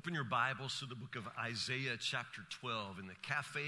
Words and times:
Open 0.00 0.14
your 0.14 0.24
Bibles 0.24 0.78
to 0.78 0.86
the 0.86 0.94
book 0.94 1.14
of 1.14 1.28
Isaiah, 1.38 1.94
chapter 2.00 2.40
12. 2.48 3.00
In 3.00 3.06
the 3.06 3.12
cafe, 3.20 3.60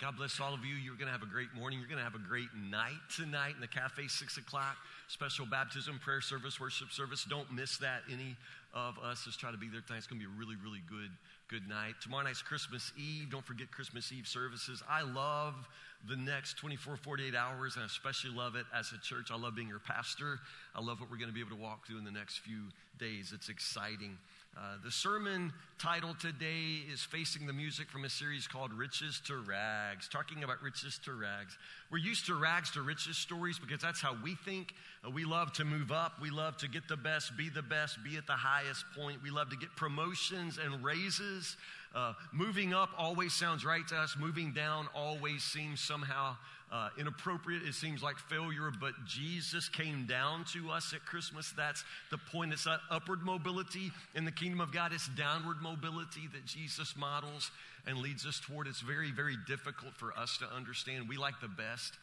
God 0.00 0.16
bless 0.16 0.40
all 0.40 0.54
of 0.54 0.64
you. 0.64 0.74
You're 0.74 0.94
going 0.94 1.04
to 1.04 1.12
have 1.12 1.22
a 1.22 1.30
great 1.30 1.52
morning. 1.52 1.78
You're 1.78 1.88
going 1.88 1.98
to 1.98 2.04
have 2.04 2.14
a 2.14 2.26
great 2.26 2.48
night 2.70 2.96
tonight 3.14 3.52
in 3.56 3.60
the 3.60 3.68
cafe, 3.68 4.08
6 4.08 4.38
o'clock. 4.38 4.74
Special 5.08 5.44
baptism, 5.44 6.00
prayer 6.02 6.22
service, 6.22 6.58
worship 6.58 6.92
service. 6.92 7.26
Don't 7.28 7.52
miss 7.52 7.76
that. 7.76 8.00
Any 8.10 8.38
of 8.72 8.96
us, 9.04 9.26
just 9.26 9.38
try 9.38 9.50
to 9.50 9.58
be 9.58 9.68
there 9.68 9.82
tonight. 9.82 9.98
It's 9.98 10.06
going 10.06 10.18
to 10.18 10.26
be 10.26 10.32
a 10.32 10.38
really, 10.38 10.56
really 10.64 10.80
good, 10.88 11.10
good 11.48 11.68
night. 11.68 11.96
Tomorrow 12.00 12.24
night's 12.24 12.40
Christmas 12.40 12.90
Eve. 12.96 13.28
Don't 13.28 13.44
forget 13.44 13.70
Christmas 13.70 14.10
Eve 14.10 14.26
services. 14.26 14.82
I 14.88 15.02
love 15.02 15.68
the 16.08 16.16
next 16.16 16.56
24, 16.56 16.96
48 16.96 17.34
hours, 17.34 17.74
and 17.74 17.82
I 17.82 17.86
especially 17.86 18.30
love 18.30 18.56
it 18.56 18.64
as 18.74 18.92
a 18.92 18.98
church. 19.04 19.28
I 19.30 19.36
love 19.36 19.54
being 19.54 19.68
your 19.68 19.84
pastor. 19.84 20.40
I 20.74 20.80
love 20.80 21.00
what 21.00 21.10
we're 21.10 21.18
going 21.18 21.28
to 21.28 21.34
be 21.34 21.40
able 21.40 21.54
to 21.54 21.62
walk 21.62 21.86
through 21.86 21.98
in 21.98 22.04
the 22.04 22.16
next 22.16 22.38
few 22.38 22.72
days. 22.98 23.32
It's 23.34 23.50
exciting. 23.50 24.16
Uh, 24.58 24.76
the 24.82 24.90
sermon 24.90 25.52
title 25.78 26.14
today 26.18 26.80
is 26.90 27.02
Facing 27.02 27.46
the 27.46 27.52
Music 27.52 27.90
from 27.90 28.06
a 28.06 28.08
series 28.08 28.46
called 28.46 28.72
Riches 28.72 29.20
to 29.26 29.36
Rags, 29.36 30.08
talking 30.08 30.44
about 30.44 30.62
riches 30.62 30.98
to 31.04 31.12
rags. 31.12 31.58
We're 31.90 31.98
used 31.98 32.24
to 32.26 32.34
rags 32.34 32.70
to 32.70 32.80
riches 32.80 33.18
stories 33.18 33.58
because 33.58 33.82
that's 33.82 34.00
how 34.00 34.16
we 34.24 34.34
think. 34.46 34.72
Uh, 35.06 35.10
we 35.10 35.26
love 35.26 35.52
to 35.54 35.66
move 35.66 35.92
up. 35.92 36.22
We 36.22 36.30
love 36.30 36.56
to 36.58 36.68
get 36.68 36.88
the 36.88 36.96
best, 36.96 37.36
be 37.36 37.50
the 37.50 37.60
best, 37.60 38.02
be 38.02 38.16
at 38.16 38.26
the 38.26 38.32
highest 38.32 38.86
point. 38.96 39.22
We 39.22 39.28
love 39.28 39.50
to 39.50 39.56
get 39.56 39.68
promotions 39.76 40.58
and 40.58 40.82
raises. 40.82 41.58
Uh, 41.94 42.14
moving 42.32 42.72
up 42.72 42.88
always 42.96 43.34
sounds 43.34 43.62
right 43.62 43.86
to 43.88 43.96
us. 43.96 44.16
Moving 44.18 44.52
down 44.52 44.88
always 44.94 45.42
seems 45.42 45.82
somehow 45.82 46.34
uh, 46.72 46.88
inappropriate. 46.98 47.62
It 47.62 47.74
seems 47.74 48.02
like 48.02 48.18
failure, 48.18 48.70
but 48.80 48.92
Jesus 49.06 49.68
came 49.68 50.06
down 50.06 50.44
to 50.52 50.70
us 50.70 50.92
at 50.92 51.04
Christmas. 51.06 51.52
That's 51.56 51.84
the 52.10 52.18
point. 52.18 52.52
It's 52.52 52.66
not 52.66 52.80
upward 52.90 53.22
mobility 53.22 53.92
in 54.14 54.24
the 54.24 54.32
kingdom 54.32 54.60
of 54.60 54.72
God, 54.72 54.92
it's 54.92 55.08
downward 55.08 55.62
mobility 55.62 56.28
that 56.32 56.44
Jesus 56.44 56.96
models 56.96 57.50
and 57.86 57.98
leads 57.98 58.26
us 58.26 58.40
toward. 58.40 58.66
It's 58.66 58.80
very, 58.80 59.12
very 59.12 59.36
difficult 59.46 59.94
for 59.94 60.12
us 60.18 60.38
to 60.38 60.46
understand. 60.54 61.08
We 61.08 61.16
like 61.16 61.40
the 61.40 61.48
best. 61.48 61.94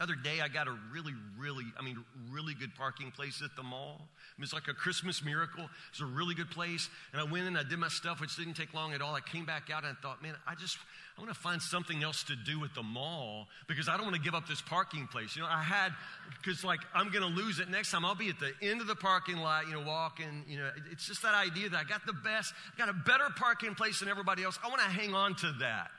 Other 0.00 0.14
day, 0.14 0.40
I 0.40 0.46
got 0.46 0.68
a 0.68 0.74
really, 0.92 1.12
really, 1.36 1.64
I 1.76 1.82
mean, 1.82 1.98
really 2.30 2.54
good 2.54 2.72
parking 2.76 3.10
place 3.10 3.42
at 3.44 3.56
the 3.56 3.64
mall. 3.64 4.00
It 4.38 4.40
was 4.40 4.52
like 4.52 4.68
a 4.68 4.72
Christmas 4.72 5.24
miracle. 5.24 5.68
It's 5.90 6.00
a 6.00 6.06
really 6.06 6.36
good 6.36 6.50
place. 6.50 6.88
And 7.12 7.20
I 7.20 7.24
went 7.24 7.48
in, 7.48 7.56
I 7.56 7.64
did 7.64 7.80
my 7.80 7.88
stuff, 7.88 8.20
which 8.20 8.36
didn't 8.36 8.54
take 8.54 8.72
long 8.72 8.92
at 8.92 9.02
all. 9.02 9.16
I 9.16 9.20
came 9.20 9.44
back 9.44 9.70
out 9.74 9.82
and 9.82 9.96
I 9.98 10.00
thought, 10.00 10.22
man, 10.22 10.36
I 10.46 10.54
just, 10.54 10.78
I 11.16 11.20
want 11.20 11.34
to 11.34 11.40
find 11.40 11.60
something 11.60 12.04
else 12.04 12.22
to 12.24 12.36
do 12.36 12.62
at 12.62 12.76
the 12.76 12.82
mall 12.84 13.48
because 13.66 13.88
I 13.88 13.96
don't 13.96 14.06
want 14.06 14.14
to 14.14 14.22
give 14.22 14.36
up 14.36 14.46
this 14.46 14.62
parking 14.62 15.08
place. 15.08 15.34
You 15.34 15.42
know, 15.42 15.48
I 15.50 15.64
had, 15.64 15.92
because 16.40 16.62
like, 16.62 16.78
I'm 16.94 17.10
going 17.10 17.28
to 17.28 17.36
lose 17.36 17.58
it 17.58 17.68
next 17.68 17.90
time. 17.90 18.04
I'll 18.04 18.14
be 18.14 18.28
at 18.28 18.38
the 18.38 18.52
end 18.62 18.80
of 18.80 18.86
the 18.86 18.94
parking 18.94 19.38
lot, 19.38 19.66
you 19.66 19.72
know, 19.72 19.82
walking. 19.82 20.44
You 20.46 20.58
know, 20.58 20.70
it's 20.92 21.08
just 21.08 21.22
that 21.22 21.34
idea 21.34 21.70
that 21.70 21.76
I 21.76 21.82
got 21.82 22.06
the 22.06 22.12
best, 22.12 22.54
I 22.72 22.78
got 22.78 22.88
a 22.88 22.92
better 22.92 23.30
parking 23.34 23.74
place 23.74 23.98
than 23.98 24.08
everybody 24.08 24.44
else. 24.44 24.60
I 24.64 24.68
want 24.68 24.80
to 24.80 24.86
hang 24.90 25.12
on 25.12 25.34
to 25.36 25.52
that. 25.58 25.90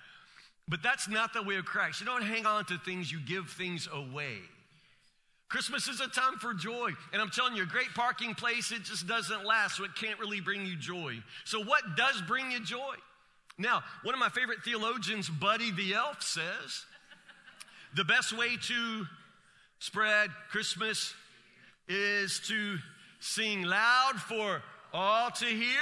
But 0.70 0.84
that's 0.84 1.10
not 1.10 1.34
the 1.34 1.42
way 1.42 1.56
of 1.56 1.66
Christ. 1.66 2.00
You 2.00 2.06
don't 2.06 2.22
hang 2.22 2.46
on 2.46 2.64
to 2.66 2.78
things, 2.78 3.12
you 3.12 3.20
give 3.20 3.50
things 3.50 3.90
away. 3.92 4.38
Christmas 5.50 5.88
is 5.88 6.00
a 6.00 6.08
time 6.08 6.36
for 6.40 6.54
joy. 6.54 6.92
And 7.12 7.20
I'm 7.20 7.32
telling 7.32 7.56
you, 7.56 7.64
a 7.64 7.66
great 7.66 7.92
parking 7.96 8.36
place, 8.36 8.72
it 8.72 8.84
just 8.84 9.08
doesn't 9.08 9.46
last, 9.46 9.78
so 9.78 9.84
it 9.84 9.96
can't 9.96 10.20
really 10.20 10.42
bring 10.42 10.64
you 10.68 10.76
joy. 10.76 11.16
So, 11.44 11.64
what 11.64 11.82
does 11.98 12.22
bring 12.28 12.52
you 12.52 12.64
joy? 12.64 12.96
Now, 13.58 13.84
one 14.04 14.14
of 14.14 14.20
my 14.20 14.30
favorite 14.30 14.60
theologians, 14.64 15.28
Buddy 15.28 15.72
the 15.72 15.96
Elf, 15.96 16.22
says 16.22 16.86
the 17.96 18.06
best 18.06 18.38
way 18.38 18.58
to 18.68 19.06
spread 19.80 20.30
Christmas 20.52 21.16
is 21.88 22.42
to 22.48 22.78
sing 23.20 23.64
loud 23.64 24.14
for 24.18 24.62
all 24.94 25.32
to 25.32 25.46
hear 25.46 25.82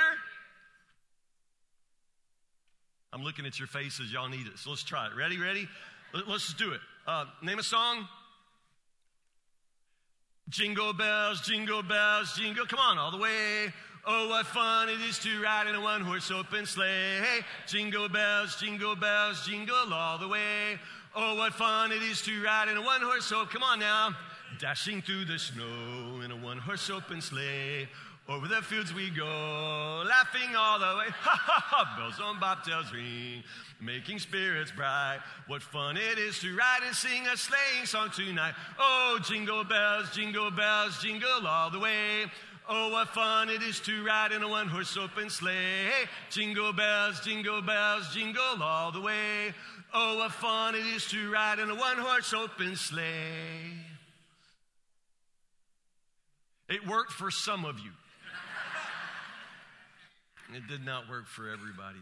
I'm 3.13 3.23
looking 3.23 3.45
at 3.45 3.57
your 3.59 3.67
faces. 3.67 4.11
Y'all 4.11 4.29
need 4.29 4.47
it. 4.47 4.57
So 4.57 4.71
let's 4.71 4.83
try 4.83 5.07
it. 5.07 5.11
Ready? 5.17 5.39
Ready? 5.39 5.67
Let's 6.27 6.53
do 6.53 6.71
it. 6.71 6.81
Uh, 7.07 7.25
name 7.41 7.59
a 7.59 7.63
song. 7.63 8.07
Jingle 10.49 10.93
bells, 10.93 11.41
jingle 11.41 11.83
bells, 11.83 12.33
jingle. 12.37 12.65
Come 12.65 12.79
on, 12.79 12.97
all 12.97 13.11
the 13.11 13.17
way. 13.17 13.73
Oh, 14.05 14.29
what 14.29 14.45
fun 14.45 14.87
it 14.87 15.01
is 15.01 15.19
to 15.19 15.41
ride 15.41 15.67
in 15.67 15.75
a 15.75 15.81
one 15.81 15.99
horse 15.99 16.31
open 16.31 16.65
sleigh. 16.65 17.19
Hey, 17.19 17.41
jingle 17.67 18.07
bells, 18.07 18.55
jingle 18.55 18.95
bells, 18.95 19.45
jingle 19.45 19.93
all 19.93 20.17
the 20.17 20.27
way. 20.29 20.79
Oh, 21.13 21.35
what 21.35 21.53
fun 21.53 21.91
it 21.91 22.01
is 22.01 22.21
to 22.21 22.43
ride 22.43 22.69
in 22.69 22.77
a 22.77 22.81
one 22.81 23.01
horse 23.01 23.29
open. 23.33 23.47
Come 23.47 23.63
on 23.63 23.79
now. 23.79 24.15
Dashing 24.59 25.01
through 25.01 25.25
the 25.25 25.37
snow 25.37 26.21
in 26.23 26.31
a 26.31 26.37
one 26.37 26.57
horse 26.57 26.89
open 26.89 27.19
sleigh. 27.19 27.89
Over 28.29 28.49
the 28.49 28.61
fields 28.61 28.93
we 28.93 29.09
go, 29.09 30.03
laughing 30.05 30.53
all 30.57 30.79
the 30.79 30.97
way. 30.97 31.05
Ha 31.21 31.41
ha 31.45 31.63
ha, 31.65 31.95
bells 31.97 32.19
on 32.19 32.35
bobtails 32.41 32.91
ring, 32.91 33.41
making 33.79 34.19
spirits 34.19 34.69
bright. 34.69 35.19
What 35.47 35.61
fun 35.61 35.95
it 35.95 36.17
is 36.17 36.37
to 36.39 36.53
ride 36.53 36.81
and 36.85 36.93
sing 36.93 37.25
a 37.25 37.37
sleighing 37.37 37.85
song 37.85 38.09
tonight. 38.13 38.53
Oh, 38.77 39.17
jingle 39.23 39.63
bells, 39.63 40.09
jingle 40.11 40.51
bells, 40.51 41.01
jingle 41.01 41.47
all 41.47 41.69
the 41.69 41.79
way. 41.79 42.25
Oh, 42.67 42.91
what 42.91 43.07
fun 43.09 43.49
it 43.49 43.61
is 43.61 43.79
to 43.81 44.03
ride 44.03 44.33
in 44.33 44.43
a 44.43 44.47
one 44.47 44.67
horse 44.67 44.97
open 44.97 45.29
sleigh. 45.29 45.89
Jingle 46.29 46.73
bells, 46.73 47.21
jingle 47.21 47.61
bells, 47.61 48.13
jingle 48.13 48.61
all 48.61 48.91
the 48.91 48.99
way. 48.99 49.53
Oh, 49.93 50.17
what 50.17 50.33
fun 50.33 50.75
it 50.75 50.85
is 50.85 51.05
to 51.11 51.31
ride 51.31 51.59
in 51.59 51.69
a 51.69 51.75
one 51.75 51.97
horse 51.97 52.33
open 52.33 52.75
sleigh. 52.75 53.71
It 56.67 56.85
worked 56.85 57.13
for 57.13 57.31
some 57.31 57.63
of 57.63 57.79
you. 57.79 57.91
It 60.53 60.67
did 60.67 60.85
not 60.85 61.09
work 61.09 61.27
for 61.27 61.49
everybody. 61.49 61.97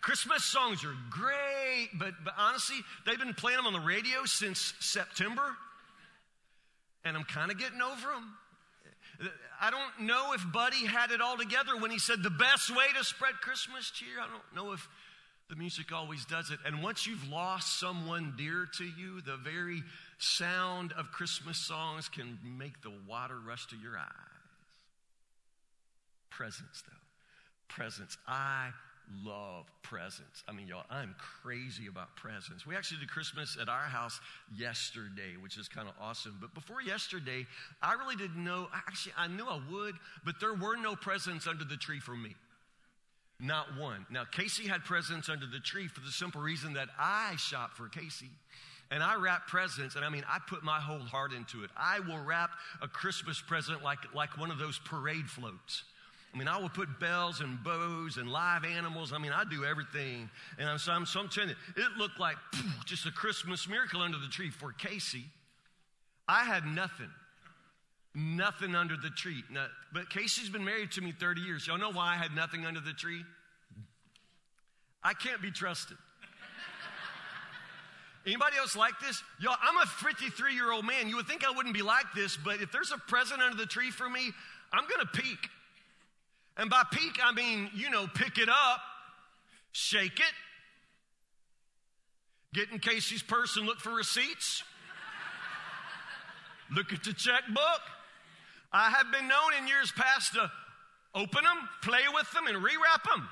Christmas 0.00 0.44
songs 0.44 0.84
are 0.84 0.94
great, 1.10 1.90
but, 1.94 2.14
but 2.24 2.34
honestly, 2.38 2.76
they've 3.04 3.18
been 3.18 3.34
playing 3.34 3.58
them 3.58 3.66
on 3.66 3.74
the 3.74 3.80
radio 3.80 4.24
since 4.24 4.72
September, 4.80 5.54
and 7.04 7.16
I'm 7.16 7.24
kind 7.24 7.50
of 7.50 7.58
getting 7.58 7.82
over 7.82 8.08
them. 8.08 9.30
I 9.60 9.70
don't 9.70 10.06
know 10.06 10.32
if 10.32 10.42
Buddy 10.50 10.86
had 10.86 11.10
it 11.10 11.20
all 11.20 11.36
together 11.36 11.76
when 11.78 11.90
he 11.90 11.98
said 11.98 12.22
the 12.22 12.30
best 12.30 12.74
way 12.74 12.86
to 12.96 13.04
spread 13.04 13.34
Christmas 13.42 13.90
cheer. 13.90 14.18
I 14.18 14.26
don't 14.26 14.56
know 14.56 14.72
if 14.72 14.88
the 15.50 15.56
music 15.56 15.92
always 15.92 16.24
does 16.24 16.50
it. 16.50 16.58
And 16.64 16.82
once 16.82 17.06
you've 17.06 17.28
lost 17.28 17.78
someone 17.78 18.32
dear 18.38 18.66
to 18.78 18.84
you, 18.84 19.20
the 19.20 19.36
very 19.36 19.82
sound 20.16 20.92
of 20.92 21.12
Christmas 21.12 21.58
songs 21.58 22.08
can 22.08 22.38
make 22.42 22.80
the 22.80 22.92
water 23.06 23.36
rush 23.46 23.66
to 23.66 23.76
your 23.76 23.98
eyes. 23.98 24.06
Presents, 26.30 26.82
though 26.86 27.09
presents. 27.70 28.18
I 28.26 28.70
love 29.24 29.64
presents. 29.82 30.44
I 30.48 30.52
mean, 30.52 30.68
y'all, 30.68 30.84
I'm 30.90 31.14
crazy 31.42 31.86
about 31.88 32.14
presents. 32.16 32.66
We 32.66 32.76
actually 32.76 33.00
did 33.00 33.10
Christmas 33.10 33.56
at 33.60 33.68
our 33.68 33.82
house 33.82 34.20
yesterday, 34.56 35.36
which 35.40 35.56
is 35.56 35.68
kind 35.68 35.88
of 35.88 35.94
awesome. 36.00 36.36
But 36.40 36.54
before 36.54 36.82
yesterday, 36.82 37.46
I 37.82 37.94
really 37.94 38.16
didn't 38.16 38.42
know. 38.42 38.68
Actually, 38.74 39.14
I 39.16 39.26
knew 39.28 39.46
I 39.46 39.60
would, 39.70 39.94
but 40.24 40.36
there 40.40 40.54
were 40.54 40.76
no 40.76 40.94
presents 40.94 41.46
under 41.46 41.64
the 41.64 41.76
tree 41.76 42.00
for 42.00 42.16
me. 42.16 42.34
Not 43.40 43.66
one. 43.78 44.06
Now, 44.10 44.24
Casey 44.30 44.68
had 44.68 44.84
presents 44.84 45.28
under 45.28 45.46
the 45.46 45.60
tree 45.60 45.88
for 45.88 46.00
the 46.00 46.12
simple 46.12 46.40
reason 46.40 46.74
that 46.74 46.88
I 46.98 47.34
shop 47.36 47.72
for 47.72 47.88
Casey. 47.88 48.30
And 48.92 49.02
I 49.02 49.14
wrap 49.14 49.46
presents, 49.46 49.94
and 49.94 50.04
I 50.04 50.08
mean, 50.08 50.24
I 50.28 50.38
put 50.48 50.64
my 50.64 50.80
whole 50.80 50.98
heart 50.98 51.32
into 51.32 51.62
it. 51.62 51.70
I 51.76 52.00
will 52.00 52.18
wrap 52.18 52.50
a 52.82 52.88
Christmas 52.88 53.40
present 53.40 53.82
like, 53.84 53.98
like 54.14 54.36
one 54.36 54.50
of 54.50 54.58
those 54.58 54.80
parade 54.84 55.26
floats. 55.26 55.84
I 56.32 56.38
mean, 56.38 56.46
I 56.46 56.58
will 56.58 56.68
put 56.68 57.00
bells 57.00 57.40
and 57.40 57.62
bows 57.64 58.16
and 58.16 58.30
live 58.30 58.64
animals. 58.64 59.12
I 59.12 59.18
mean, 59.18 59.32
I 59.32 59.42
do 59.44 59.64
everything. 59.64 60.30
And 60.58 60.68
I'm, 60.68 60.78
so 60.78 60.92
I'm, 60.92 61.04
so 61.04 61.20
I'm 61.20 61.28
telling 61.28 61.50
you, 61.50 61.56
it 61.76 61.96
looked 61.98 62.20
like 62.20 62.36
poof, 62.52 62.86
just 62.86 63.04
a 63.06 63.10
Christmas 63.10 63.68
miracle 63.68 64.00
under 64.00 64.18
the 64.18 64.28
tree 64.28 64.50
for 64.50 64.72
Casey. 64.72 65.24
I 66.28 66.44
had 66.44 66.64
nothing. 66.64 67.10
Nothing 68.14 68.76
under 68.76 68.96
the 68.96 69.10
tree. 69.10 69.42
But 69.92 70.10
Casey's 70.10 70.48
been 70.48 70.64
married 70.64 70.92
to 70.92 71.00
me 71.00 71.12
30 71.12 71.40
years. 71.40 71.66
Y'all 71.66 71.78
know 71.78 71.90
why 71.90 72.14
I 72.14 72.16
had 72.16 72.34
nothing 72.34 72.64
under 72.64 72.80
the 72.80 72.92
tree? 72.92 73.24
I 75.02 75.14
can't 75.14 75.42
be 75.42 75.50
trusted. 75.50 75.96
Anybody 78.26 78.56
else 78.58 78.76
like 78.76 78.94
this? 79.00 79.20
Y'all, 79.40 79.56
I'm 79.60 79.76
a 79.78 79.86
53 79.86 80.54
year 80.54 80.70
old 80.70 80.84
man. 80.84 81.08
You 81.08 81.16
would 81.16 81.26
think 81.26 81.44
I 81.44 81.50
wouldn't 81.50 81.74
be 81.74 81.82
like 81.82 82.06
this, 82.14 82.36
but 82.36 82.60
if 82.60 82.70
there's 82.70 82.92
a 82.92 82.98
present 82.98 83.40
under 83.40 83.56
the 83.56 83.66
tree 83.66 83.90
for 83.90 84.08
me, 84.08 84.30
I'm 84.72 84.84
going 84.86 85.00
to 85.00 85.22
peek. 85.22 85.38
And 86.56 86.68
by 86.68 86.82
peek, 86.92 87.18
I 87.22 87.32
mean, 87.32 87.70
you 87.74 87.90
know, 87.90 88.06
pick 88.14 88.38
it 88.38 88.48
up, 88.48 88.80
shake 89.72 90.18
it, 90.18 90.34
get 92.52 92.70
in 92.70 92.78
Casey's 92.78 93.22
purse 93.22 93.56
and 93.56 93.66
look 93.66 93.78
for 93.78 93.94
receipts, 93.94 94.62
look 96.74 96.92
at 96.92 97.02
the 97.04 97.12
checkbook. 97.12 97.80
I 98.72 98.90
have 98.90 99.10
been 99.10 99.26
known 99.26 99.54
in 99.60 99.68
years 99.68 99.92
past 99.92 100.34
to 100.34 100.50
open 101.14 101.44
them, 101.44 101.68
play 101.82 102.02
with 102.14 102.30
them, 102.32 102.46
and 102.46 102.56
rewrap 102.56 103.02
them. 103.08 103.28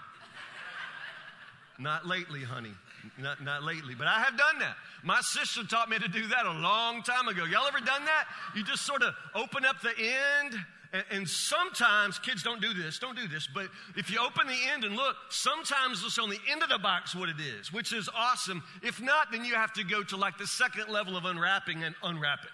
Not 1.79 2.07
lately, 2.07 2.43
honey. 2.43 2.73
Not, 3.17 3.43
not 3.43 3.63
lately, 3.63 3.95
but 3.95 4.09
I 4.09 4.21
have 4.21 4.37
done 4.37 4.59
that. 4.59 4.77
My 5.05 5.21
sister 5.21 5.63
taught 5.65 5.89
me 5.89 5.99
to 5.99 6.09
do 6.09 6.27
that 6.27 6.47
a 6.47 6.53
long 6.53 7.03
time 7.03 7.29
ago. 7.29 7.45
Y'all 7.45 7.67
ever 7.67 7.79
done 7.79 8.05
that? 8.05 8.27
You 8.57 8.65
just 8.65 8.85
sort 8.85 9.03
of 9.03 9.15
open 9.35 9.65
up 9.65 9.81
the 9.81 9.95
end 9.97 10.59
and, 10.93 11.05
and, 11.11 11.29
sometimes 11.29 12.19
kids 12.19 12.43
don't 12.43 12.63
do 12.63 12.73
this, 12.73 12.99
don't 12.99 13.17
do 13.17 13.29
this, 13.29 13.49
but 13.53 13.67
if 13.97 14.11
you 14.11 14.19
open 14.21 14.47
the 14.47 14.59
end 14.73 14.85
and 14.85 14.97
look, 14.97 15.17
sometimes 15.29 16.03
it's 16.05 16.19
on 16.19 16.31
the 16.31 16.39
end 16.51 16.63
of 16.63 16.69
the 16.71 16.79
box 16.79 17.15
what 17.15 17.29
it 17.29 17.41
is, 17.41 17.73
which 17.73 17.93
is 17.93 18.09
awesome. 18.15 18.63
If 18.83 19.01
not, 19.01 19.31
then 19.31 19.45
you 19.45 19.55
have 19.55 19.73
to 19.75 19.85
go 19.85 20.03
to 20.05 20.17
like 20.17 20.39
the 20.39 20.47
second 20.47 20.89
level 20.89 21.17
of 21.17 21.25
unwrapping 21.25 21.85
and 21.85 21.95
unwrap 22.03 22.41
it. 22.45 22.51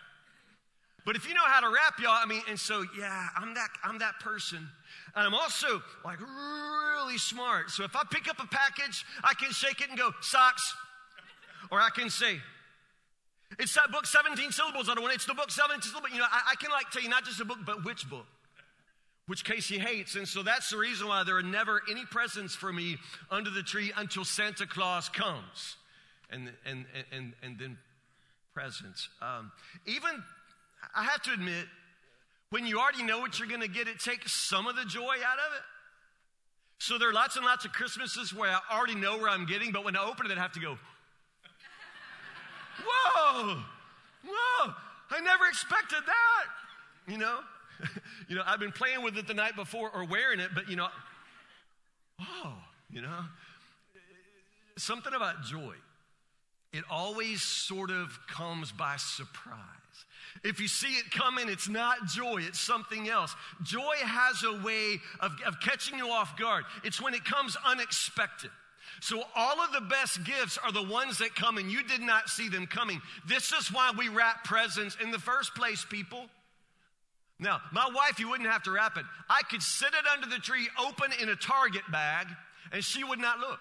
But 1.05 1.17
if 1.17 1.29
you 1.29 1.35
know 1.35 1.45
how 1.45 1.61
to 1.61 1.69
wrap, 1.69 2.01
y'all, 2.01 2.11
I 2.11 2.27
mean, 2.27 2.43
and 2.49 2.59
so 2.59 2.85
yeah, 2.99 3.29
I'm 3.37 3.55
that 3.55 3.69
I'm 3.85 3.99
that 3.99 4.19
person. 4.21 4.67
And 5.15 5.27
I'm 5.27 5.35
also 5.35 5.83
like 6.05 6.19
really 6.21 7.19
smart. 7.19 7.71
So 7.71 7.85
if 7.85 7.95
I 7.95 8.03
pick 8.11 8.29
up 8.29 8.43
a 8.43 8.47
package, 8.47 9.05
I 9.23 9.35
can 9.35 9.53
shake 9.53 9.81
it 9.81 9.91
and 9.91 9.99
go, 9.99 10.11
socks. 10.23 10.75
Or 11.71 11.81
I 11.81 11.91
can 11.91 12.11
say, 12.11 12.41
it's 13.59 13.75
that 13.75 13.93
book 13.93 14.07
17 14.07 14.53
syllables. 14.53 14.89
I 14.89 14.95
don't 14.95 15.03
want 15.03 15.15
it's 15.15 15.27
the 15.27 15.35
book 15.35 15.51
17 15.51 15.83
syllables. 15.83 16.13
You 16.13 16.21
know, 16.21 16.27
I, 16.31 16.53
I 16.53 16.55
can 16.57 16.71
like 16.71 16.91
tell 16.91 17.03
you 17.03 17.09
not 17.09 17.25
just 17.25 17.41
a 17.41 17.45
book, 17.45 17.59
but 17.65 17.85
which 17.85 18.09
book 18.09 18.27
which 19.27 19.45
Casey 19.45 19.79
hates. 19.79 20.17
And 20.17 20.29
so 20.29 20.43
that's 20.43 20.71
the 20.71 20.77
reason 20.77 21.09
why 21.09 21.25
there 21.25 21.37
are 21.37 21.43
never 21.43 21.83
any 21.91 22.05
presents 22.05 22.55
for 22.55 22.73
me 22.73 22.99
under 23.31 23.51
the 23.51 23.63
tree 23.63 23.93
until 23.97 24.25
Santa 24.25 24.67
Claus 24.67 25.09
comes. 25.09 25.77
And, 26.31 26.51
and, 26.67 26.85
and, 27.13 27.33
and 27.43 27.59
then 27.59 27.79
presents. 28.55 29.09
Um, 29.23 29.53
even, 29.87 30.23
I 30.95 31.05
have 31.05 31.23
to 31.23 31.33
admit, 31.33 31.67
when 32.51 32.67
you 32.67 32.81
already 32.81 33.03
know 33.03 33.21
what 33.21 33.39
you're 33.39 33.49
going 33.49 33.61
to 33.61 33.69
get, 33.69 33.89
it 33.89 34.01
takes 34.01 34.33
some 34.33 34.67
of 34.67 34.75
the 34.75 34.85
joy 34.85 35.03
out 35.03 35.39
of 35.39 35.55
it. 35.57 35.63
So 36.79 36.99
there 36.99 37.09
are 37.09 37.13
lots 37.13 37.37
and 37.37 37.45
lots 37.45 37.65
of 37.65 37.73
Christmases 37.73 38.35
where 38.35 38.51
I 38.51 38.59
already 38.77 38.97
know 38.97 39.17
where 39.17 39.29
I'm 39.29 39.47
getting, 39.47 39.71
but 39.71 39.85
when 39.85 39.97
I 39.97 40.05
open 40.05 40.31
it, 40.31 40.37
I 40.37 40.41
have 40.41 40.53
to 40.53 40.61
go, 40.61 40.77
whoa, 42.87 43.57
whoa, 44.27 44.75
I 45.11 45.21
never 45.21 45.47
expected 45.49 46.01
that. 46.07 47.13
You 47.13 47.19
know, 47.19 47.39
you 48.29 48.37
know, 48.37 48.43
I've 48.47 48.61
been 48.61 48.73
playing 48.73 49.03
with 49.03 49.17
it 49.17 49.27
the 49.27 49.35
night 49.35 49.57
before 49.57 49.91
or 49.91 50.05
wearing 50.05 50.41
it, 50.41 50.51
but 50.55 50.69
you 50.69 50.77
know, 50.77 50.89
oh, 52.21 52.55
you 52.91 53.03
know, 53.03 53.25
something 54.77 55.13
about 55.15 55.43
joy. 55.45 55.75
It 56.73 56.83
always 56.91 57.41
sort 57.41 57.91
of 57.91 58.19
comes 58.27 58.73
by 58.73 58.97
surprise. 58.97 59.59
If 60.43 60.59
you 60.59 60.67
see 60.67 60.95
it 60.95 61.11
coming, 61.13 61.49
it's 61.49 61.69
not 61.69 62.07
joy, 62.07 62.39
it's 62.41 62.59
something 62.59 63.09
else. 63.09 63.35
Joy 63.63 63.95
has 63.99 64.43
a 64.43 64.61
way 64.65 64.99
of, 65.21 65.33
of 65.47 65.61
catching 65.61 65.97
you 65.97 66.09
off 66.09 66.37
guard. 66.37 66.65
It's 66.83 67.01
when 67.01 67.15
it 67.15 67.25
comes 67.25 67.57
unexpected. 67.65 68.51
So, 69.01 69.23
all 69.35 69.61
of 69.61 69.73
the 69.73 69.81
best 69.81 70.25
gifts 70.25 70.59
are 70.59 70.73
the 70.73 70.83
ones 70.83 71.19
that 71.19 71.35
come 71.35 71.59
and 71.59 71.71
you 71.71 71.83
did 71.83 72.01
not 72.01 72.29
see 72.29 72.49
them 72.49 72.67
coming. 72.67 73.01
This 73.27 73.53
is 73.53 73.73
why 73.73 73.93
we 73.97 74.09
wrap 74.09 74.45
presents 74.45 74.97
in 75.03 75.11
the 75.11 75.19
first 75.19 75.55
place, 75.55 75.85
people. 75.89 76.27
Now, 77.41 77.61
my 77.73 77.89
wife, 77.95 78.19
you 78.19 78.29
wouldn't 78.29 78.49
have 78.49 78.63
to 78.65 78.71
wrap 78.71 78.97
it. 78.97 79.05
I 79.29 79.43
could 79.51 79.63
sit 79.63 79.89
it 79.89 80.05
under 80.13 80.29
the 80.29 80.41
tree 80.41 80.69
open 80.81 81.11
in 81.21 81.29
a 81.29 81.37
Target 81.37 81.83
bag, 81.91 82.29
and 82.73 82.83
she 82.83 83.03
would 83.05 83.19
not 83.19 83.41
look. 83.41 83.61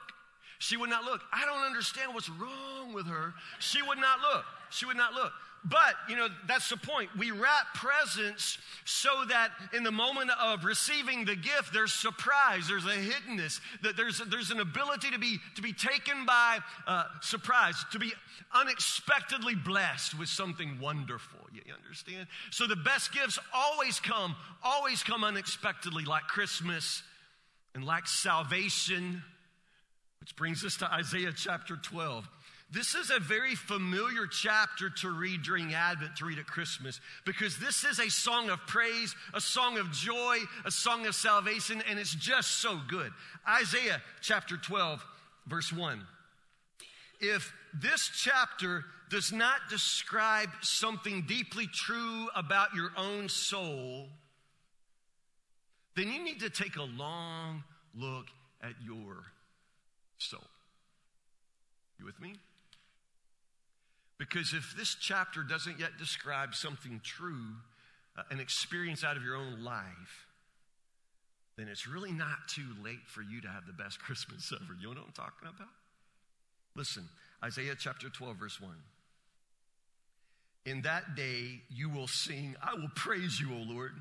She 0.60 0.78
would 0.78 0.90
not 0.90 1.04
look. 1.04 1.22
I 1.34 1.46
don't 1.46 1.66
understand 1.66 2.14
what's 2.14 2.30
wrong 2.30 2.94
with 2.94 3.08
her. 3.08 3.34
She 3.60 3.82
would 3.82 3.98
not 3.98 4.20
look. 4.22 4.46
She 4.70 4.86
would 4.86 4.96
not 4.96 5.14
look. 5.14 5.34
But, 5.66 5.96
you 6.10 6.18
know, 6.18 6.28
that's 6.46 6.70
the 6.70 6.78
point. 6.78 7.10
We 7.18 7.32
wrap 7.32 7.74
presents 7.74 8.58
so 8.84 9.10
that 9.30 9.52
in 9.74 9.84
the 9.84 9.92
moment 9.92 10.30
of 10.42 10.66
receiving 10.66 11.24
the 11.24 11.36
gift, 11.36 11.72
there's 11.74 11.94
surprise, 11.94 12.68
there's 12.68 12.86
a 12.86 12.90
hiddenness, 12.90 13.62
that 13.82 13.96
there's, 13.96 14.22
there's 14.30 14.52
an 14.52 14.60
ability 14.60 15.12
to 15.12 15.20
be, 15.20 15.38
to 15.56 15.62
be 15.62 15.72
taken 15.72 16.26
by 16.26 16.60
uh, 16.86 17.06
surprise, 17.22 17.76
to 17.94 18.00
be 18.00 18.12
unexpectedly 18.54 19.56
blessed 19.56 20.20
with 20.20 20.28
something 20.28 20.80
wonderful. 20.82 21.40
You 21.54 21.62
understand? 21.82 22.28
So 22.52 22.68
the 22.68 22.76
best 22.76 23.14
gifts 23.14 23.40
always 23.54 24.02
come, 24.02 24.36
always 24.64 25.02
come 25.02 25.24
unexpectedly, 25.24 26.04
like 26.04 26.24
Christmas 26.24 27.04
and 27.74 27.86
like 27.86 28.08
salvation, 28.08 29.24
which 30.20 30.36
brings 30.36 30.66
us 30.66 30.78
to 30.78 30.92
Isaiah 30.92 31.34
chapter 31.36 31.78
12. 31.78 32.28
This 32.74 32.96
is 32.96 33.12
a 33.12 33.20
very 33.20 33.54
familiar 33.54 34.26
chapter 34.26 34.90
to 34.90 35.12
read 35.12 35.44
during 35.44 35.76
Advent, 35.76 36.16
to 36.16 36.26
read 36.26 36.40
at 36.40 36.48
Christmas, 36.48 37.00
because 37.24 37.58
this 37.58 37.84
is 37.84 38.00
a 38.00 38.10
song 38.10 38.50
of 38.50 38.66
praise, 38.66 39.16
a 39.36 39.40
song 39.40 39.78
of 39.78 39.92
joy, 39.92 40.40
a 40.66 40.72
song 40.72 41.06
of 41.06 41.14
salvation, 41.14 41.84
and 41.88 42.00
it's 42.00 42.16
just 42.16 42.62
so 42.62 42.80
good. 42.88 43.12
Isaiah 43.48 44.02
chapter 44.22 44.58
12, 44.58 45.06
verse 45.46 45.72
1. 45.72 46.02
If 47.20 47.54
this 47.80 48.10
chapter 48.12 48.86
does 49.12 49.32
not 49.32 49.60
describe 49.70 50.50
something 50.62 51.26
deeply 51.28 51.68
true 51.68 52.28
about 52.36 52.74
your 52.74 52.90
own 52.98 53.30
soul, 53.30 54.08
then 55.96 56.12
you 56.12 56.24
need 56.24 56.40
to 56.40 56.50
take 56.50 56.78
a 56.78 56.84
long 56.84 57.64
look 57.94 58.26
at 58.64 58.74
your 58.84 59.26
soul. 60.18 60.42
You 62.00 62.06
with 62.06 62.20
me? 62.20 62.34
Because 64.18 64.54
if 64.54 64.76
this 64.78 64.96
chapter 65.00 65.44
doesn't 65.44 65.80
yet 65.80 65.98
describe 65.98 66.56
something 66.56 67.02
true, 67.04 67.56
uh, 68.18 68.22
an 68.30 68.40
experience 68.40 69.04
out 69.04 69.18
of 69.18 69.24
your 69.24 69.36
own 69.36 69.64
life, 69.64 70.28
then 71.58 71.68
it's 71.68 71.88
really 71.88 72.12
not 72.12 72.48
too 72.48 72.68
late 72.84 73.06
for 73.08 73.22
you 73.22 73.42
to 73.42 73.48
have 73.48 73.66
the 73.66 73.74
best 73.74 74.00
Christmas 74.04 74.52
ever. 74.54 74.74
You 74.80 74.94
know 74.94 75.02
what 75.02 75.08
I'm 75.08 75.14
talking 75.14 75.48
about? 75.48 75.70
Listen, 76.76 77.08
Isaiah 77.44 77.76
chapter 77.78 78.10
12, 78.10 78.38
verse 78.38 78.62
1. 78.62 78.72
In 80.66 80.82
that 80.84 81.16
day 81.16 81.62
you 81.70 81.90
will 81.90 82.08
sing, 82.08 82.56
I 82.62 82.74
will 82.76 82.90
praise 82.96 83.40
you, 83.40 83.54
O 83.54 83.58
Lord. 83.58 83.92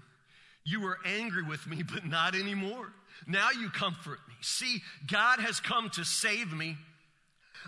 You 0.64 0.80
were 0.80 0.98
angry 1.04 1.42
with 1.42 1.66
me, 1.66 1.82
but 1.82 2.06
not 2.06 2.34
anymore. 2.36 2.92
Now 3.26 3.50
you 3.50 3.68
comfort 3.68 4.20
me. 4.28 4.34
See, 4.40 4.80
God 5.10 5.40
has 5.40 5.58
come 5.58 5.90
to 5.90 6.04
save 6.04 6.52
me. 6.52 6.76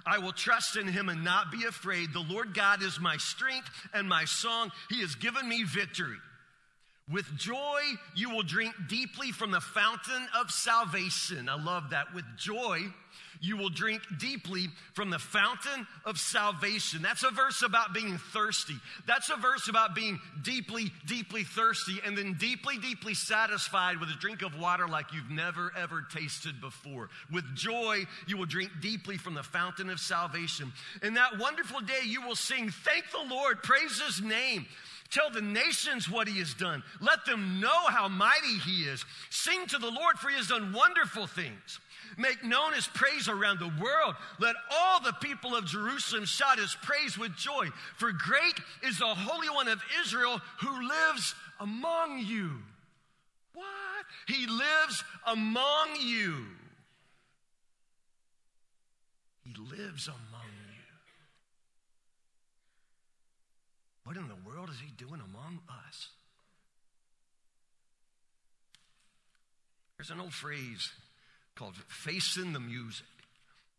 I 0.06 0.18
will 0.18 0.32
trust 0.32 0.76
in 0.76 0.86
him 0.86 1.08
and 1.08 1.24
not 1.24 1.50
be 1.50 1.64
afraid. 1.64 2.12
The 2.12 2.20
Lord 2.20 2.54
God 2.54 2.82
is 2.82 3.00
my 3.00 3.16
strength 3.16 3.70
and 3.92 4.08
my 4.08 4.24
song. 4.24 4.70
He 4.90 5.00
has 5.00 5.14
given 5.14 5.48
me 5.48 5.64
victory. 5.64 6.18
With 7.10 7.26
joy, 7.36 7.80
you 8.14 8.30
will 8.30 8.42
drink 8.42 8.74
deeply 8.88 9.30
from 9.30 9.50
the 9.50 9.60
fountain 9.60 10.26
of 10.38 10.50
salvation. 10.50 11.50
I 11.50 11.62
love 11.62 11.90
that. 11.90 12.14
With 12.14 12.24
joy, 12.38 12.80
you 13.42 13.58
will 13.58 13.68
drink 13.68 14.02
deeply 14.18 14.68
from 14.94 15.10
the 15.10 15.18
fountain 15.18 15.86
of 16.06 16.18
salvation. 16.18 17.02
That's 17.02 17.22
a 17.22 17.30
verse 17.30 17.62
about 17.62 17.92
being 17.92 18.16
thirsty. 18.16 18.76
That's 19.06 19.28
a 19.28 19.36
verse 19.36 19.68
about 19.68 19.94
being 19.94 20.18
deeply, 20.42 20.90
deeply 21.04 21.44
thirsty 21.44 22.00
and 22.06 22.16
then 22.16 22.38
deeply, 22.40 22.78
deeply 22.78 23.12
satisfied 23.12 24.00
with 24.00 24.08
a 24.08 24.18
drink 24.18 24.40
of 24.40 24.58
water 24.58 24.88
like 24.88 25.12
you've 25.12 25.30
never, 25.30 25.72
ever 25.76 26.06
tasted 26.10 26.58
before. 26.62 27.10
With 27.30 27.44
joy, 27.54 28.06
you 28.26 28.38
will 28.38 28.46
drink 28.46 28.70
deeply 28.80 29.18
from 29.18 29.34
the 29.34 29.42
fountain 29.42 29.90
of 29.90 30.00
salvation. 30.00 30.72
In 31.02 31.12
that 31.14 31.38
wonderful 31.38 31.80
day, 31.80 32.00
you 32.06 32.22
will 32.26 32.36
sing, 32.36 32.70
Thank 32.70 33.10
the 33.10 33.34
Lord, 33.34 33.62
praise 33.62 34.00
his 34.00 34.22
name. 34.22 34.66
Tell 35.14 35.30
the 35.30 35.40
nations 35.40 36.10
what 36.10 36.26
he 36.26 36.40
has 36.40 36.54
done. 36.54 36.82
Let 37.00 37.24
them 37.24 37.60
know 37.60 37.86
how 37.86 38.08
mighty 38.08 38.58
he 38.66 38.82
is. 38.82 39.04
Sing 39.30 39.64
to 39.68 39.78
the 39.78 39.88
Lord, 39.88 40.18
for 40.18 40.28
he 40.28 40.34
has 40.34 40.48
done 40.48 40.72
wonderful 40.72 41.28
things. 41.28 41.78
Make 42.18 42.42
known 42.42 42.72
his 42.72 42.88
praise 42.88 43.28
around 43.28 43.60
the 43.60 43.72
world. 43.80 44.16
Let 44.40 44.56
all 44.72 45.00
the 45.00 45.14
people 45.20 45.54
of 45.54 45.66
Jerusalem 45.66 46.24
shout 46.24 46.58
his 46.58 46.76
praise 46.82 47.16
with 47.16 47.36
joy. 47.36 47.68
For 47.96 48.10
great 48.10 48.58
is 48.82 48.98
the 48.98 49.06
Holy 49.06 49.48
One 49.50 49.68
of 49.68 49.80
Israel 50.00 50.40
who 50.60 50.88
lives 50.88 51.36
among 51.60 52.18
you. 52.18 52.50
What? 53.52 53.66
He 54.26 54.48
lives 54.48 55.04
among 55.28 55.90
you. 56.00 56.44
He 59.44 59.54
lives 59.70 60.08
among 60.08 60.50
What 64.04 64.16
in 64.18 64.28
the 64.28 64.36
world 64.46 64.63
is 64.74 64.80
he 64.80 64.92
doing 64.96 65.20
among 65.20 65.60
us? 65.68 66.08
There's 69.96 70.10
an 70.10 70.20
old 70.20 70.32
phrase 70.34 70.90
called 71.54 71.76
facing 71.88 72.52
the 72.52 72.60
music. 72.60 73.06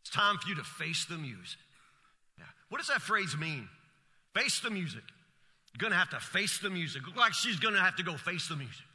It's 0.00 0.10
time 0.10 0.38
for 0.38 0.48
you 0.48 0.54
to 0.56 0.64
face 0.64 1.04
the 1.04 1.18
music. 1.18 1.58
Yeah. 2.38 2.44
What 2.70 2.78
does 2.78 2.88
that 2.88 3.02
phrase 3.02 3.36
mean? 3.38 3.68
Face 4.34 4.60
the 4.60 4.70
music. 4.70 5.02
You're 5.72 5.90
going 5.90 5.92
to 5.92 5.98
have 5.98 6.10
to 6.10 6.20
face 6.20 6.58
the 6.58 6.70
music. 6.70 7.06
Look 7.06 7.16
like 7.16 7.34
she's 7.34 7.60
going 7.60 7.74
to 7.74 7.80
have 7.80 7.96
to 7.96 8.02
go 8.02 8.16
face 8.16 8.48
the 8.48 8.56
music. 8.56 8.86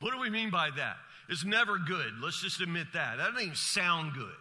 What 0.00 0.12
do 0.12 0.20
we 0.20 0.28
mean 0.28 0.50
by 0.50 0.68
that? 0.76 0.96
It's 1.30 1.44
never 1.44 1.78
good. 1.78 2.12
Let's 2.22 2.42
just 2.42 2.60
admit 2.60 2.88
that. 2.92 3.16
That 3.16 3.30
doesn't 3.30 3.42
even 3.42 3.54
sound 3.54 4.12
good. 4.14 4.36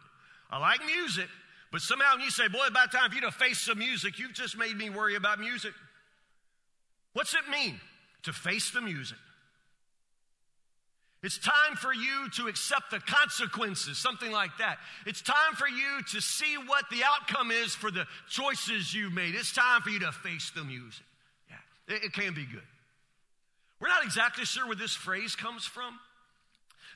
I 0.51 0.59
like 0.59 0.81
music, 0.85 1.27
but 1.71 1.81
somehow 1.81 2.15
when 2.15 2.25
you 2.25 2.31
say, 2.31 2.47
boy, 2.47 2.67
about 2.67 2.91
time 2.91 3.09
for 3.09 3.15
you 3.15 3.21
to 3.21 3.31
face 3.31 3.65
the 3.65 3.75
music, 3.75 4.19
you've 4.19 4.33
just 4.33 4.57
made 4.57 4.75
me 4.75 4.89
worry 4.89 5.15
about 5.15 5.39
music. 5.39 5.71
What's 7.15 7.33
it 7.33 7.49
mean 7.49 7.79
to 8.23 8.33
face 8.33 8.71
the 8.71 8.81
music? 8.81 9.17
It's 11.23 11.37
time 11.37 11.77
for 11.77 11.93
you 11.93 12.29
to 12.33 12.47
accept 12.47 12.91
the 12.91 12.99
consequences, 12.99 13.97
something 13.97 14.33
like 14.33 14.51
that. 14.59 14.79
It's 15.05 15.21
time 15.21 15.53
for 15.55 15.65
you 15.65 16.01
to 16.11 16.21
see 16.21 16.57
what 16.57 16.83
the 16.91 17.03
outcome 17.05 17.51
is 17.51 17.73
for 17.73 17.89
the 17.89 18.05
choices 18.29 18.93
you've 18.93 19.13
made. 19.13 19.33
It's 19.33 19.53
time 19.53 19.81
for 19.81 19.91
you 19.91 20.01
to 20.01 20.11
face 20.11 20.51
the 20.53 20.65
music. 20.65 21.05
Yeah, 21.49 21.95
it, 21.95 22.03
it 22.03 22.13
can 22.13 22.33
be 22.33 22.45
good. 22.45 22.61
We're 23.79 23.87
not 23.87 24.03
exactly 24.03 24.43
sure 24.43 24.67
where 24.67 24.75
this 24.75 24.93
phrase 24.93 25.37
comes 25.37 25.65
from. 25.65 25.97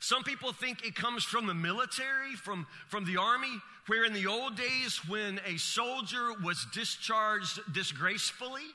Some 0.01 0.23
people 0.23 0.51
think 0.51 0.85
it 0.85 0.95
comes 0.95 1.23
from 1.23 1.47
the 1.47 1.53
military, 1.53 2.35
from, 2.35 2.67
from 2.89 3.05
the 3.05 3.17
army, 3.17 3.57
where 3.87 4.03
in 4.03 4.11
the 4.11 4.27
old 4.27 4.57
days, 4.57 4.99
when 5.07 5.39
a 5.47 5.57
soldier 5.57 6.33
was 6.43 6.67
discharged 6.73 7.61
disgracefully, 7.73 8.67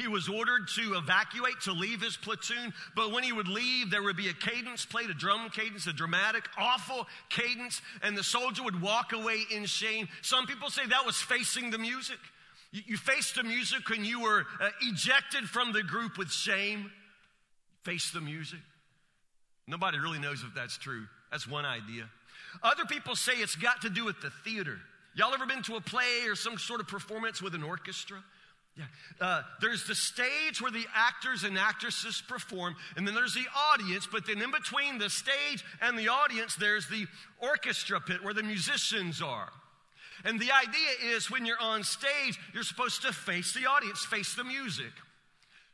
he 0.00 0.08
was 0.08 0.28
ordered 0.28 0.68
to 0.76 0.94
evacuate, 0.94 1.60
to 1.62 1.72
leave 1.72 2.00
his 2.00 2.16
platoon, 2.16 2.72
but 2.96 3.12
when 3.12 3.22
he 3.22 3.32
would 3.32 3.48
leave, 3.48 3.90
there 3.90 4.02
would 4.02 4.16
be 4.16 4.28
a 4.28 4.32
cadence 4.32 4.86
played, 4.86 5.10
a 5.10 5.14
drum 5.14 5.50
cadence, 5.50 5.86
a 5.86 5.92
dramatic, 5.92 6.44
awful 6.56 7.06
cadence, 7.28 7.82
and 8.02 8.16
the 8.16 8.24
soldier 8.24 8.62
would 8.62 8.80
walk 8.80 9.12
away 9.12 9.42
in 9.54 9.66
shame. 9.66 10.08
Some 10.22 10.46
people 10.46 10.70
say 10.70 10.86
that 10.86 11.04
was 11.04 11.16
facing 11.16 11.70
the 11.70 11.78
music. 11.78 12.18
You, 12.72 12.82
you 12.86 12.96
faced 12.96 13.34
the 13.34 13.42
music 13.42 13.88
when 13.90 14.04
you 14.04 14.20
were 14.20 14.46
uh, 14.60 14.70
ejected 14.82 15.44
from 15.44 15.72
the 15.72 15.82
group 15.82 16.16
with 16.16 16.30
shame. 16.30 16.90
Face 17.84 18.10
the 18.10 18.20
music. 18.20 18.60
Nobody 19.66 19.98
really 19.98 20.18
knows 20.18 20.42
if 20.42 20.54
that's 20.54 20.78
true. 20.78 21.06
That's 21.30 21.46
one 21.46 21.64
idea. 21.64 22.08
Other 22.62 22.84
people 22.86 23.16
say 23.16 23.34
it's 23.34 23.54
got 23.54 23.82
to 23.82 23.90
do 23.90 24.04
with 24.04 24.20
the 24.20 24.30
theater. 24.44 24.78
Y'all 25.14 25.34
ever 25.34 25.46
been 25.46 25.62
to 25.64 25.76
a 25.76 25.80
play 25.80 26.24
or 26.26 26.34
some 26.34 26.56
sort 26.58 26.80
of 26.80 26.88
performance 26.88 27.42
with 27.42 27.54
an 27.54 27.62
orchestra? 27.62 28.22
Uh, 29.20 29.42
there's 29.60 29.86
the 29.86 29.94
stage 29.94 30.60
where 30.60 30.70
the 30.70 30.86
actors 30.94 31.44
and 31.44 31.58
actresses 31.58 32.22
perform, 32.26 32.76
and 32.96 33.06
then 33.06 33.14
there's 33.14 33.34
the 33.34 33.46
audience, 33.72 34.06
but 34.10 34.26
then 34.26 34.40
in 34.40 34.50
between 34.50 34.98
the 34.98 35.10
stage 35.10 35.64
and 35.80 35.98
the 35.98 36.08
audience, 36.08 36.54
there's 36.56 36.88
the 36.88 37.06
orchestra 37.40 38.00
pit 38.00 38.22
where 38.22 38.34
the 38.34 38.42
musicians 38.42 39.20
are. 39.20 39.50
And 40.24 40.38
the 40.38 40.50
idea 40.52 41.14
is 41.14 41.30
when 41.30 41.46
you're 41.46 41.60
on 41.60 41.82
stage, 41.82 42.38
you're 42.52 42.62
supposed 42.62 43.02
to 43.02 43.12
face 43.12 43.54
the 43.54 43.66
audience, 43.66 44.04
face 44.04 44.34
the 44.34 44.44
music. 44.44 44.92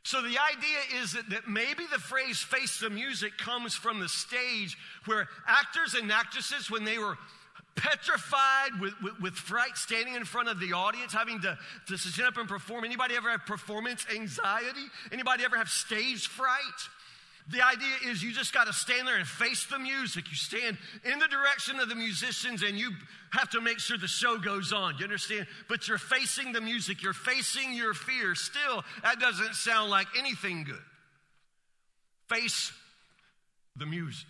So 0.03 0.21
the 0.21 0.37
idea 0.39 1.01
is 1.01 1.11
that, 1.13 1.29
that 1.31 1.49
maybe 1.49 1.83
the 1.91 1.99
phrase 1.99 2.39
face 2.39 2.79
the 2.79 2.89
music 2.89 3.37
comes 3.37 3.75
from 3.75 3.99
the 3.99 4.07
stage 4.07 4.77
where 5.05 5.27
actors 5.45 5.95
and 5.95 6.09
actresses, 6.09 6.71
when 6.71 6.85
they 6.85 6.97
were 6.97 7.17
petrified 7.77 8.79
with, 8.81 8.93
with, 9.01 9.21
with, 9.21 9.33
fright 9.33 9.77
standing 9.77 10.15
in 10.15 10.25
front 10.25 10.49
of 10.49 10.59
the 10.59 10.73
audience 10.73 11.13
having 11.13 11.39
to, 11.39 11.57
to 11.87 11.97
stand 11.97 12.27
up 12.27 12.37
and 12.37 12.49
perform 12.49 12.83
anybody 12.83 13.15
ever 13.15 13.29
have 13.29 13.45
performance 13.45 14.05
anxiety 14.13 14.85
anybody 15.11 15.45
ever 15.45 15.55
have 15.55 15.69
stage 15.69 16.27
fright 16.27 16.57
the 17.49 17.65
idea 17.65 18.11
is 18.11 18.21
you 18.21 18.33
just 18.33 18.53
got 18.53 18.67
to 18.67 18.73
stand 18.73 19.07
there 19.07 19.15
and 19.15 19.25
face 19.25 19.65
the 19.67 19.79
music. 19.79 20.29
You 20.29 20.35
stand 20.35 20.77
in 21.05 21.17
the 21.17 21.27
direction 21.27 21.79
of 21.79 21.87
the 21.87 21.95
musicians 21.95 22.61
and 22.61 22.77
you 22.77 22.91
have 23.31 23.49
to 23.51 23.61
make 23.61 23.79
sure 23.79 23.97
the 23.97 24.07
show 24.07 24.37
goes 24.37 24.73
on. 24.73 24.95
You 24.97 25.05
understand? 25.05 25.47
But 25.69 25.87
you're 25.87 25.97
facing 25.97 26.51
the 26.51 26.59
music, 26.59 27.01
you're 27.01 27.13
facing 27.13 27.73
your 27.73 27.93
fear. 27.93 28.35
Still, 28.35 28.83
that 29.01 29.21
doesn't 29.21 29.55
sound 29.55 29.89
like 29.89 30.07
anything 30.17 30.65
good. 30.65 30.75
Face 32.27 32.73
the 33.77 33.85
music. 33.85 34.27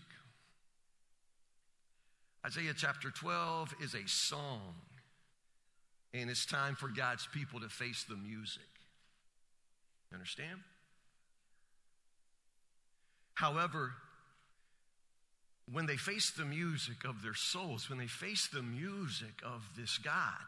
Isaiah 2.48 2.74
chapter 2.74 3.10
12 3.10 3.76
is 3.84 3.94
a 3.94 4.08
song, 4.08 4.74
and 6.14 6.30
it's 6.30 6.46
time 6.46 6.76
for 6.76 6.88
God's 6.88 7.28
people 7.34 7.60
to 7.60 7.68
face 7.68 8.06
the 8.08 8.16
music. 8.16 8.64
You 10.10 10.16
understand? 10.16 10.62
However, 13.34 13.92
when 15.74 15.88
they 15.88 15.98
face 15.98 16.32
the 16.32 16.46
music 16.46 17.04
of 17.04 17.22
their 17.22 17.36
souls, 17.36 17.90
when 17.90 18.00
they 18.00 18.08
face 18.08 18.48
the 18.48 18.64
music 18.64 19.42
of 19.46 19.62
this 19.78 19.98
God 19.98 20.40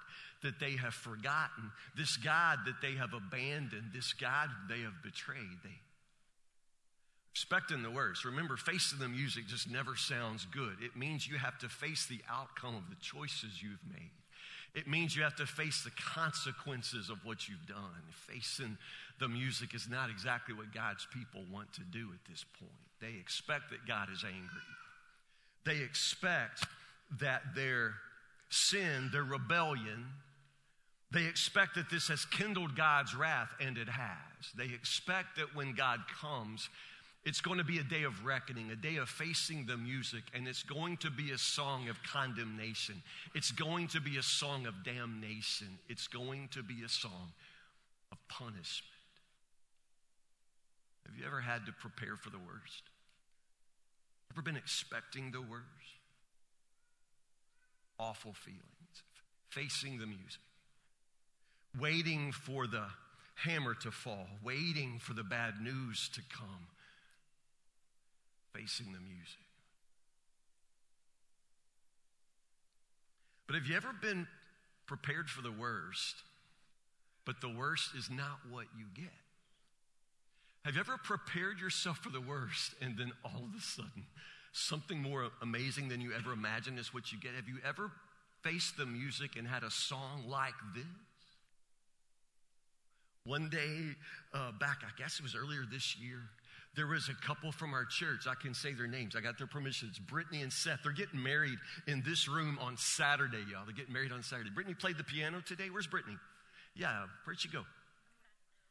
that 0.42 0.58
they 0.62 0.78
have 0.78 0.94
forgotten, 0.94 1.70
this 1.98 2.16
God 2.16 2.60
that 2.66 2.82
they 2.82 2.94
have 2.94 3.14
abandoned, 3.14 3.92
this 3.94 4.14
God 4.14 4.48
they 4.70 4.80
have 4.82 5.04
betrayed, 5.04 5.58
they 5.66 5.82
expecting 7.32 7.84
the 7.84 7.92
worst. 7.92 8.26
Remember, 8.26 8.58
facing 8.58 9.00
the 9.00 9.08
music 9.08 9.48
just 9.48 9.70
never 9.70 9.96
sounds 9.96 10.46
good. 10.46 10.78
It 10.82 10.96
means 10.96 11.28
you 11.28 11.38
have 11.38 11.58
to 11.60 11.70
face 11.70 12.06
the 12.08 12.20
outcome 12.30 12.76
of 12.76 12.90
the 12.90 12.96
choices 13.02 13.62
you've 13.62 13.84
made. 13.92 14.12
It 14.76 14.88
means 14.88 15.16
you 15.16 15.24
have 15.24 15.36
to 15.38 15.46
face 15.46 15.84
the 15.84 15.92
consequences 15.92 17.10
of 17.10 17.18
what 17.24 17.48
you've 17.48 17.66
done. 17.68 18.04
Facing 18.28 18.78
the 19.20 19.28
music 19.28 19.74
is 19.74 19.88
not 19.90 20.10
exactly 20.10 20.54
what 20.54 20.74
God's 20.74 21.08
people 21.14 21.42
want 21.52 21.74
to 21.74 21.82
do 21.82 22.10
at 22.14 22.30
this 22.30 22.46
point. 22.60 22.72
They 23.02 23.20
expect 23.20 23.72
that 23.72 23.88
God 23.88 24.10
is 24.14 24.24
angry. 24.24 24.48
They 25.66 25.84
expect 25.84 26.66
that 27.20 27.42
their 27.56 27.96
sin, 28.50 29.10
their 29.12 29.24
rebellion, 29.24 30.06
they 31.12 31.26
expect 31.26 31.76
that 31.76 31.90
this 31.90 32.08
has 32.10 32.26
kindled 32.26 32.76
God's 32.76 33.16
wrath, 33.16 33.50
and 33.60 33.78
it 33.78 33.90
has. 33.90 34.54
They 34.56 34.66
expect 34.66 35.38
that 35.38 35.56
when 35.56 35.74
God 35.74 36.00
comes, 36.22 36.70
it's 37.30 37.42
going 37.42 37.60
to 37.60 37.64
be 37.64 37.78
a 37.78 37.84
day 37.84 38.02
of 38.02 38.26
reckoning, 38.26 38.72
a 38.72 38.76
day 38.76 38.96
of 38.96 39.08
facing 39.08 39.68
the 39.68 39.78
music, 39.78 40.24
and 40.34 40.48
it's 40.48 40.64
going 40.64 40.98
to 40.98 41.12
be 41.12 41.30
a 41.30 41.38
song 41.38 41.88
of 41.88 42.02
condemnation. 42.02 43.04
It's 43.36 43.52
going 43.52 43.88
to 43.90 44.02
be 44.02 44.18
a 44.18 44.24
song 44.24 44.66
of 44.66 44.84
damnation. 44.84 45.68
It's 45.88 46.08
going 46.08 46.48
to 46.54 46.64
be 46.64 46.78
a 46.84 46.90
song 46.90 47.32
of 48.12 48.18
punishment. 48.30 48.90
Have 51.06 51.16
you 51.20 51.24
ever 51.28 51.40
had 51.40 51.68
to 51.68 51.72
prepare 51.72 52.16
for 52.16 52.32
the 52.32 52.40
worst? 52.40 52.82
Ever 54.34 54.42
been 54.42 54.58
expecting 54.58 55.30
the 55.32 55.42
worst? 55.42 55.64
Awful 58.00 58.34
feelings, 58.34 59.04
facing 59.50 60.00
the 60.00 60.08
music, 60.08 60.42
waiting 61.80 62.32
for 62.32 62.66
the 62.66 62.86
hammer 63.36 63.76
to 63.76 63.92
fall, 63.92 64.26
waiting 64.44 64.98
for 64.98 65.14
the 65.14 65.24
bad 65.24 65.62
news 65.62 66.10
to 66.16 66.22
come, 66.36 66.66
facing 68.54 68.88
the 68.88 69.00
music. 69.00 69.40
But 73.48 73.56
have 73.56 73.66
you 73.66 73.76
ever 73.76 73.94
been 74.00 74.28
prepared 74.86 75.30
for 75.30 75.42
the 75.42 75.52
worst, 75.52 76.16
but 77.26 77.42
the 77.42 77.50
worst 77.50 77.96
is 77.96 78.10
not 78.10 78.40
what 78.52 78.66
you 78.78 78.86
get? 78.94 79.12
Have 80.66 80.76
you 80.76 80.82
ever 80.82 80.98
prepared 80.98 81.60
yourself 81.60 81.98
for 82.00 82.10
the 82.10 82.22
worst 82.22 82.76
and 82.82 82.98
then 82.98 83.12
all 83.24 83.44
of 83.44 83.58
a 83.58 83.62
sudden 83.62 84.06
something 84.52 85.02
more 85.02 85.30
amazing 85.42 85.90
than 85.90 86.02
you 86.02 86.12
ever 86.14 86.34
imagined 86.34 86.80
is 86.80 86.94
what 86.94 87.12
you 87.12 87.20
get? 87.20 87.34
Have 87.36 87.48
you 87.48 87.58
ever 87.68 87.92
faced 88.44 88.78
the 88.78 88.86
music 88.86 89.36
and 89.38 89.48
had 89.48 89.64
a 89.64 89.72
song 89.72 90.26
like 90.28 90.54
this? 90.76 90.84
One 93.26 93.50
day 93.50 93.96
uh, 94.34 94.52
back, 94.60 94.80
I 94.84 94.90
guess 94.98 95.20
it 95.20 95.24
was 95.24 95.36
earlier 95.36 95.62
this 95.70 95.96
year, 95.98 96.20
there 96.76 96.88
was 96.88 97.10
a 97.10 97.26
couple 97.26 97.52
from 97.52 97.74
our 97.74 97.86
church. 97.86 98.28
I 98.28 98.36
can 98.36 98.54
say 98.54 98.74
their 98.74 98.88
names. 98.88 99.16
I 99.16 99.22
got 99.22 99.38
their 99.38 99.48
permission. 99.48 99.90
It's 99.90 100.00
Brittany 100.00 100.42
and 100.42 100.54
Seth. 100.54 100.80
They're 100.84 100.92
getting 100.92 101.22
married 101.22 101.58
in 101.88 102.04
this 102.06 102.28
room 102.28 102.58
on 102.62 102.78
Saturday, 102.78 103.44
y'all. 103.52 103.66
They're 103.66 103.76
getting 103.76 103.94
married 103.94 104.12
on 104.12 104.24
Saturday. 104.24 104.50
Brittany 104.50 104.76
played 104.76 104.98
the 104.98 105.04
piano 105.04 105.42
today. 105.46 105.70
Where's 105.70 105.88
Brittany? 105.88 106.16
Yeah, 106.76 107.06
where'd 107.26 107.40
she 107.40 107.50
go? 107.50 107.64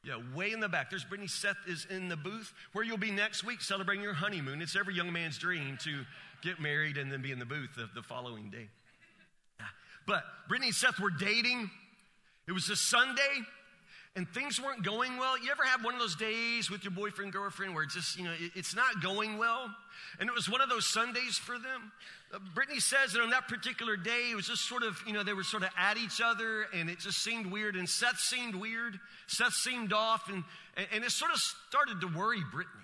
Yeah, 0.05 0.21
way 0.35 0.53
in 0.53 0.61
the 0.61 0.69
back. 0.69 0.91
There's 0.91 1.05
Brittany. 1.05 1.29
Seth 1.29 1.57
is 1.67 1.87
in 1.91 2.09
the 2.09 2.17
booth 2.17 2.53
where 2.73 2.85
you'll 2.85 2.99
be 2.99 3.11
next 3.11 3.45
week 3.45 3.61
celebrating 3.61 4.03
your 4.03 4.15
honeymoon. 4.15 4.63
It's 4.63 4.77
every 4.77 4.95
young 4.95 5.13
man's 5.13 5.39
dream 5.39 5.77
to 5.83 6.05
get 6.41 6.61
married 6.61 6.97
and 6.97 7.11
then 7.11 7.21
be 7.21 7.33
in 7.33 7.39
the 7.39 7.45
booth 7.45 7.71
the, 7.77 7.89
the 7.95 8.03
following 8.03 8.49
day. 8.49 8.69
But 10.07 10.23
Brittany 10.49 10.69
and 10.69 10.75
Seth 10.75 10.99
were 11.01 11.11
dating. 11.11 11.71
It 12.47 12.53
was 12.53 12.71
a 12.71 12.77
Sunday 12.77 13.23
and 14.19 14.29
things 14.31 14.61
weren't 14.61 14.83
going 14.83 15.17
well. 15.17 15.39
You 15.39 15.53
ever 15.53 15.63
have 15.63 15.85
one 15.85 15.95
of 15.95 16.01
those 16.01 16.17
days 16.17 16.69
with 16.69 16.83
your 16.83 16.91
boyfriend, 16.91 17.33
girlfriend 17.33 17.73
where 17.73 17.85
it's 17.85 17.95
just, 17.95 18.19
you 18.19 18.25
know, 18.25 18.33
it's 18.57 18.75
not 18.75 19.01
going 19.01 19.39
well? 19.39 19.73
And 20.19 20.29
it 20.29 20.35
was 20.35 20.51
one 20.51 20.61
of 20.61 20.69
those 20.69 20.89
Sundays 20.89 21.39
for 21.39 21.53
them. 21.53 21.93
Uh, 22.35 22.41
Brittany 22.53 22.81
says 22.81 23.13
that 23.13 23.23
on 23.23 23.31
that 23.31 23.47
particular 23.47 23.97
day, 23.97 24.31
it 24.33 24.35
was 24.35 24.49
just 24.49 24.69
sort 24.69 24.83
of, 24.83 24.99
you 25.07 25.13
know, 25.13 25.23
they 25.23 25.35
were 25.35 25.45
sort 25.45 25.63
of 25.63 25.69
at 25.79 25.99
each 25.99 26.21
other 26.21 26.67
and 26.75 26.91
it 26.91 26.99
just 26.99 27.23
seemed 27.23 27.47
weird. 27.47 27.77
And 27.77 27.89
Seth 27.89 28.19
seemed 28.19 28.57
weird. 28.57 28.99
Seth 29.29 29.53
seemed 29.53 29.93
off. 29.93 30.29
And, 30.29 30.43
and 30.93 31.05
it 31.05 31.13
sort 31.13 31.31
of 31.31 31.39
started 31.69 32.01
to 32.01 32.09
worry 32.09 32.43
Brittany. 32.51 32.75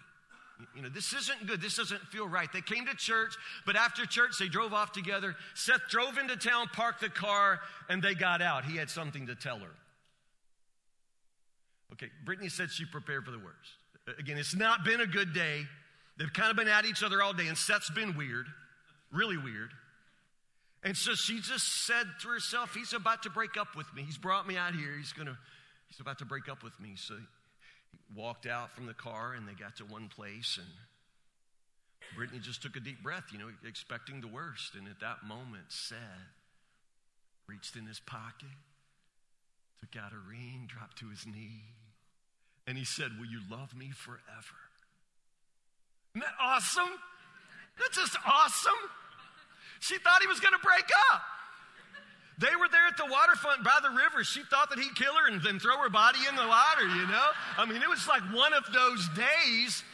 You 0.76 0.82
know, 0.82 0.88
this 0.88 1.12
isn't 1.12 1.48
good. 1.48 1.60
This 1.60 1.74
doesn't 1.74 2.00
feel 2.12 2.28
right. 2.28 2.48
They 2.52 2.60
came 2.60 2.86
to 2.86 2.94
church, 2.94 3.34
but 3.66 3.74
after 3.74 4.06
church, 4.06 4.38
they 4.38 4.46
drove 4.46 4.72
off 4.72 4.92
together. 4.92 5.34
Seth 5.54 5.88
drove 5.90 6.16
into 6.16 6.36
town, 6.36 6.68
parked 6.68 7.00
the 7.00 7.08
car, 7.08 7.58
and 7.88 8.00
they 8.00 8.14
got 8.14 8.40
out. 8.40 8.64
He 8.64 8.76
had 8.76 8.88
something 8.88 9.26
to 9.26 9.34
tell 9.34 9.58
her. 9.58 9.70
Okay, 11.92 12.10
Brittany 12.24 12.48
said 12.48 12.70
she 12.70 12.84
prepared 12.84 13.24
for 13.24 13.30
the 13.30 13.38
worst. 13.38 14.18
Again, 14.18 14.36
it's 14.36 14.54
not 14.54 14.84
been 14.84 15.00
a 15.00 15.06
good 15.06 15.32
day. 15.32 15.66
They've 16.18 16.32
kind 16.32 16.50
of 16.50 16.56
been 16.56 16.68
at 16.68 16.84
each 16.84 17.02
other 17.02 17.22
all 17.22 17.32
day, 17.32 17.46
and 17.46 17.56
Seth's 17.56 17.90
been 17.90 18.16
weird, 18.16 18.46
really 19.12 19.36
weird. 19.36 19.70
And 20.82 20.96
so 20.96 21.14
she 21.14 21.40
just 21.40 21.86
said 21.86 22.06
to 22.22 22.28
herself, 22.28 22.74
He's 22.74 22.92
about 22.92 23.22
to 23.22 23.30
break 23.30 23.56
up 23.56 23.74
with 23.76 23.86
me. 23.94 24.02
He's 24.02 24.18
brought 24.18 24.46
me 24.46 24.56
out 24.56 24.74
here. 24.74 24.94
He's 24.96 25.12
gonna, 25.12 25.38
he's 25.88 26.00
about 26.00 26.18
to 26.18 26.26
break 26.26 26.48
up 26.48 26.62
with 26.62 26.78
me. 26.78 26.92
So 26.96 27.14
he 27.14 27.98
walked 28.14 28.46
out 28.46 28.74
from 28.74 28.86
the 28.86 28.94
car 28.94 29.32
and 29.32 29.48
they 29.48 29.54
got 29.54 29.76
to 29.76 29.84
one 29.84 30.08
place 30.08 30.58
and 30.58 30.68
Brittany 32.14 32.40
just 32.40 32.62
took 32.62 32.76
a 32.76 32.80
deep 32.80 33.02
breath, 33.02 33.24
you 33.32 33.38
know, 33.38 33.48
expecting 33.66 34.20
the 34.20 34.28
worst. 34.28 34.74
And 34.74 34.86
at 34.88 35.00
that 35.00 35.24
moment, 35.26 35.64
Seth 35.68 35.98
reached 37.46 37.76
in 37.76 37.86
his 37.86 38.00
pocket, 38.00 38.48
took 39.80 40.00
out 40.02 40.12
a 40.12 40.28
ring, 40.28 40.68
dropped 40.68 40.98
to 40.98 41.08
his 41.08 41.26
knee, 41.26 41.62
And 42.66 42.78
he 42.78 42.84
said, 42.84 43.10
Will 43.18 43.26
you 43.26 43.40
love 43.50 43.74
me 43.76 43.90
forever? 43.90 44.60
Isn't 46.14 46.24
that 46.26 46.34
awesome? 46.40 46.94
That's 47.78 47.96
just 47.96 48.16
awesome. 48.26 48.72
She 49.80 49.98
thought 49.98 50.22
he 50.22 50.28
was 50.28 50.40
going 50.40 50.54
to 50.54 50.64
break 50.64 50.88
up. 51.12 51.22
They 52.38 52.54
were 52.58 52.68
there 52.70 52.86
at 52.88 52.96
the 52.96 53.06
waterfront 53.06 53.62
by 53.62 53.78
the 53.82 53.90
river. 53.90 54.24
She 54.24 54.42
thought 54.50 54.70
that 54.70 54.78
he'd 54.78 54.94
kill 54.96 55.14
her 55.14 55.30
and 55.30 55.42
then 55.42 55.58
throw 55.58 55.76
her 55.78 55.90
body 55.90 56.18
in 56.28 56.34
the 56.34 56.46
water, 56.46 56.82
you 56.82 57.06
know? 57.06 57.28
I 57.58 57.64
mean, 57.66 57.82
it 57.82 57.88
was 57.88 58.08
like 58.08 58.22
one 58.34 58.52
of 58.54 58.64
those 58.72 59.08
days, 59.14 59.84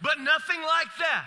but 0.00 0.18
nothing 0.18 0.60
like 0.62 0.88
that. 0.98 1.24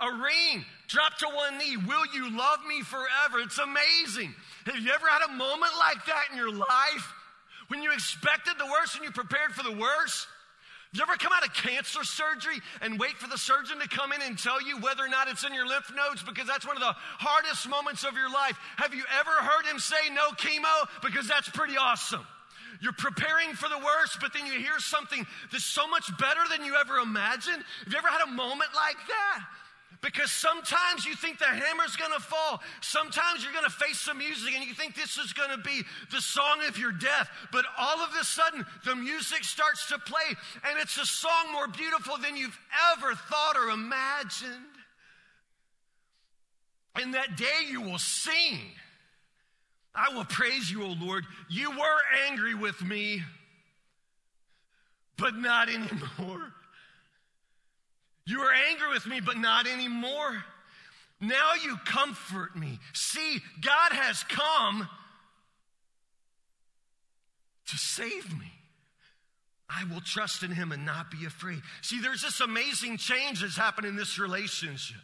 A 0.00 0.10
ring, 0.12 0.64
drop 0.88 1.18
to 1.18 1.26
one 1.26 1.58
knee. 1.58 1.76
Will 1.76 2.06
you 2.14 2.36
love 2.36 2.60
me 2.66 2.82
forever? 2.82 3.40
It's 3.40 3.58
amazing. 3.58 4.34
Have 4.66 4.76
you 4.76 4.92
ever 4.92 5.06
had 5.08 5.22
a 5.28 5.32
moment 5.32 5.72
like 5.78 6.04
that 6.06 6.26
in 6.30 6.36
your 6.36 6.52
life? 6.52 7.12
When 7.68 7.82
you 7.82 7.92
expected 7.92 8.54
the 8.58 8.66
worst 8.66 8.96
and 8.96 9.04
you 9.04 9.10
prepared 9.10 9.52
for 9.52 9.62
the 9.62 9.76
worst? 9.76 10.28
Have 10.94 10.98
you 10.98 11.02
ever 11.02 11.18
come 11.18 11.32
out 11.34 11.44
of 11.44 11.52
cancer 11.54 12.04
surgery 12.04 12.60
and 12.80 13.00
wait 13.00 13.18
for 13.18 13.28
the 13.28 13.36
surgeon 13.36 13.80
to 13.80 13.88
come 13.88 14.12
in 14.12 14.22
and 14.22 14.38
tell 14.38 14.62
you 14.62 14.78
whether 14.78 15.04
or 15.04 15.08
not 15.08 15.26
it's 15.26 15.44
in 15.44 15.52
your 15.52 15.66
lymph 15.66 15.90
nodes? 15.90 16.22
Because 16.22 16.46
that's 16.46 16.64
one 16.64 16.76
of 16.76 16.82
the 16.82 16.94
hardest 16.94 17.68
moments 17.68 18.04
of 18.04 18.14
your 18.14 18.30
life. 18.30 18.56
Have 18.76 18.94
you 18.94 19.02
ever 19.18 19.30
heard 19.30 19.66
him 19.66 19.80
say 19.80 20.08
no 20.12 20.30
chemo? 20.38 20.86
Because 21.02 21.26
that's 21.26 21.48
pretty 21.48 21.76
awesome. 21.76 22.24
You're 22.80 22.92
preparing 22.92 23.54
for 23.54 23.68
the 23.68 23.78
worst, 23.78 24.18
but 24.20 24.32
then 24.32 24.46
you 24.46 24.52
hear 24.52 24.78
something 24.78 25.26
that's 25.50 25.64
so 25.64 25.88
much 25.88 26.06
better 26.18 26.40
than 26.50 26.64
you 26.64 26.76
ever 26.76 26.98
imagined. 26.98 27.64
Have 27.84 27.92
you 27.92 27.98
ever 27.98 28.08
had 28.08 28.22
a 28.28 28.30
moment 28.30 28.70
like 28.76 28.96
that? 29.08 29.44
Because 30.00 30.30
sometimes 30.30 31.06
you 31.06 31.14
think 31.14 31.38
the 31.38 31.46
hammer's 31.46 31.96
gonna 31.96 32.20
fall. 32.20 32.60
Sometimes 32.80 33.42
you're 33.42 33.52
gonna 33.52 33.70
face 33.70 33.98
some 33.98 34.18
music 34.18 34.54
and 34.54 34.64
you 34.64 34.74
think 34.74 34.94
this 34.94 35.18
is 35.18 35.32
gonna 35.32 35.58
be 35.58 35.82
the 36.10 36.20
song 36.20 36.58
of 36.68 36.78
your 36.78 36.92
death. 36.92 37.28
But 37.52 37.64
all 37.78 38.00
of 38.00 38.10
a 38.20 38.24
sudden, 38.24 38.66
the 38.84 38.94
music 38.94 39.44
starts 39.44 39.88
to 39.88 39.98
play 39.98 40.36
and 40.68 40.78
it's 40.80 40.98
a 40.98 41.06
song 41.06 41.52
more 41.52 41.68
beautiful 41.68 42.16
than 42.18 42.36
you've 42.36 42.58
ever 42.92 43.14
thought 43.14 43.56
or 43.56 43.70
imagined. 43.70 44.52
And 46.96 47.14
that 47.14 47.36
day 47.36 47.66
you 47.68 47.80
will 47.80 47.98
sing. 47.98 48.60
I 49.94 50.14
will 50.14 50.24
praise 50.24 50.70
you, 50.70 50.84
O 50.84 50.94
Lord. 51.00 51.24
You 51.48 51.70
were 51.70 52.00
angry 52.28 52.54
with 52.54 52.82
me, 52.82 53.22
but 55.16 55.36
not 55.36 55.68
anymore. 55.68 56.52
You 58.26 58.40
were 58.40 58.52
angry 58.70 58.88
with 58.88 59.06
me, 59.06 59.20
but 59.20 59.36
not 59.36 59.66
anymore. 59.66 60.44
Now 61.20 61.52
you 61.62 61.76
comfort 61.84 62.56
me. 62.56 62.78
See, 62.92 63.40
God 63.60 63.92
has 63.92 64.22
come 64.24 64.88
to 67.66 67.76
save 67.76 68.30
me. 68.38 68.50
I 69.68 69.84
will 69.92 70.00
trust 70.00 70.42
in 70.42 70.50
him 70.50 70.72
and 70.72 70.84
not 70.84 71.10
be 71.10 71.24
afraid. 71.26 71.60
See, 71.82 72.00
there's 72.00 72.22
this 72.22 72.40
amazing 72.40 72.98
change 72.98 73.40
that's 73.40 73.56
happened 73.56 73.86
in 73.86 73.96
this 73.96 74.18
relationship. 74.18 75.00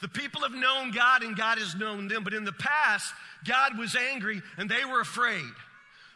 The 0.00 0.08
people 0.08 0.42
have 0.42 0.52
known 0.52 0.90
God 0.90 1.22
and 1.22 1.36
God 1.36 1.58
has 1.58 1.74
known 1.74 2.08
them, 2.08 2.22
but 2.22 2.34
in 2.34 2.44
the 2.44 2.52
past, 2.52 3.12
God 3.46 3.78
was 3.78 3.96
angry 3.96 4.42
and 4.58 4.70
they 4.70 4.84
were 4.84 5.00
afraid. 5.00 5.42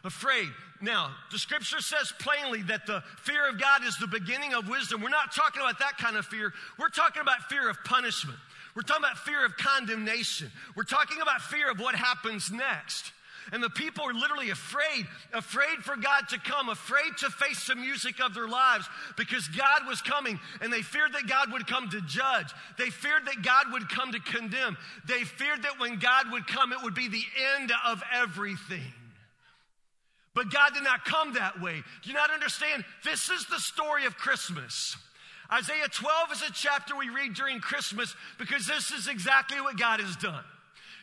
Afraid. 0.03 0.49
Now, 0.81 1.11
the 1.31 1.37
scripture 1.37 1.79
says 1.79 2.11
plainly 2.19 2.63
that 2.63 2.87
the 2.87 3.03
fear 3.21 3.47
of 3.47 3.59
God 3.59 3.83
is 3.83 3.97
the 3.97 4.07
beginning 4.07 4.53
of 4.53 4.67
wisdom. 4.67 5.01
We're 5.01 5.09
not 5.09 5.33
talking 5.35 5.61
about 5.61 5.77
that 5.79 5.97
kind 5.97 6.17
of 6.17 6.25
fear. 6.25 6.53
We're 6.79 6.89
talking 6.89 7.21
about 7.21 7.43
fear 7.49 7.69
of 7.69 7.77
punishment. 7.85 8.39
We're 8.75 8.81
talking 8.81 9.03
about 9.03 9.19
fear 9.19 9.45
of 9.45 9.57
condemnation. 9.57 10.51
We're 10.75 10.83
talking 10.83 11.21
about 11.21 11.41
fear 11.41 11.69
of 11.69 11.79
what 11.79 11.93
happens 11.93 12.51
next. 12.51 13.11
And 13.51 13.61
the 13.61 13.69
people 13.69 14.05
are 14.05 14.13
literally 14.13 14.49
afraid, 14.49 15.05
afraid 15.33 15.79
for 15.81 15.97
God 15.97 16.29
to 16.29 16.39
come, 16.39 16.69
afraid 16.69 17.17
to 17.19 17.29
face 17.29 17.67
the 17.67 17.75
music 17.75 18.21
of 18.23 18.33
their 18.33 18.47
lives 18.47 18.87
because 19.17 19.47
God 19.49 19.87
was 19.87 20.01
coming 20.01 20.39
and 20.61 20.71
they 20.71 20.81
feared 20.81 21.13
that 21.13 21.27
God 21.27 21.51
would 21.51 21.67
come 21.67 21.89
to 21.89 22.01
judge. 22.01 22.47
They 22.77 22.89
feared 22.89 23.25
that 23.25 23.41
God 23.41 23.71
would 23.73 23.89
come 23.89 24.13
to 24.13 24.19
condemn. 24.19 24.77
They 25.05 25.23
feared 25.23 25.63
that 25.63 25.79
when 25.79 25.99
God 25.99 26.31
would 26.31 26.47
come, 26.47 26.71
it 26.71 26.79
would 26.83 26.95
be 26.95 27.09
the 27.09 27.25
end 27.57 27.71
of 27.85 28.01
everything. 28.13 28.93
But 30.41 30.49
God 30.49 30.73
did 30.73 30.81
not 30.81 31.05
come 31.05 31.35
that 31.35 31.61
way. 31.61 31.83
Do 32.01 32.09
you 32.09 32.15
not 32.15 32.31
understand? 32.31 32.83
This 33.03 33.29
is 33.29 33.45
the 33.45 33.59
story 33.59 34.07
of 34.07 34.17
Christmas. 34.17 34.97
Isaiah 35.53 35.87
12 35.87 36.31
is 36.31 36.41
a 36.41 36.51
chapter 36.51 36.95
we 36.95 37.09
read 37.09 37.35
during 37.35 37.59
Christmas 37.59 38.15
because 38.39 38.65
this 38.65 38.89
is 38.89 39.07
exactly 39.07 39.61
what 39.61 39.77
God 39.77 39.99
has 39.99 40.15
done. 40.15 40.43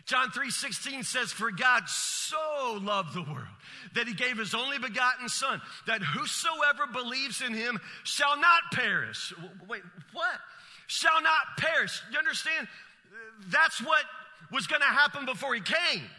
John 0.06 0.32
3:16 0.32 1.04
says 1.04 1.30
for 1.30 1.52
God 1.52 1.88
so 1.88 2.80
loved 2.82 3.14
the 3.14 3.22
world 3.22 3.46
that 3.94 4.08
he 4.08 4.12
gave 4.12 4.38
his 4.38 4.54
only 4.56 4.80
begotten 4.80 5.28
son 5.28 5.62
that 5.86 6.02
whosoever 6.02 6.88
believes 6.88 7.40
in 7.40 7.54
him 7.54 7.78
shall 8.02 8.36
not 8.36 8.72
perish. 8.72 9.32
Wait, 9.68 9.84
what? 10.12 10.40
Shall 10.88 11.22
not 11.22 11.56
perish. 11.58 12.02
You 12.10 12.18
understand? 12.18 12.66
That's 13.50 13.80
what 13.80 14.02
was 14.50 14.66
going 14.66 14.82
to 14.82 14.88
happen 14.88 15.26
before 15.26 15.54
he 15.54 15.60
came. 15.60 16.10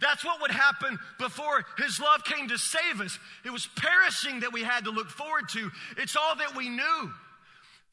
That's 0.00 0.24
what 0.24 0.40
would 0.42 0.50
happen 0.50 0.98
before 1.18 1.64
his 1.78 1.98
love 2.00 2.24
came 2.24 2.48
to 2.48 2.58
save 2.58 3.00
us. 3.00 3.18
It 3.44 3.50
was 3.50 3.68
perishing 3.76 4.40
that 4.40 4.52
we 4.52 4.62
had 4.62 4.84
to 4.84 4.90
look 4.90 5.08
forward 5.08 5.48
to. 5.50 5.70
It's 5.96 6.16
all 6.16 6.36
that 6.36 6.54
we 6.56 6.68
knew. 6.68 7.12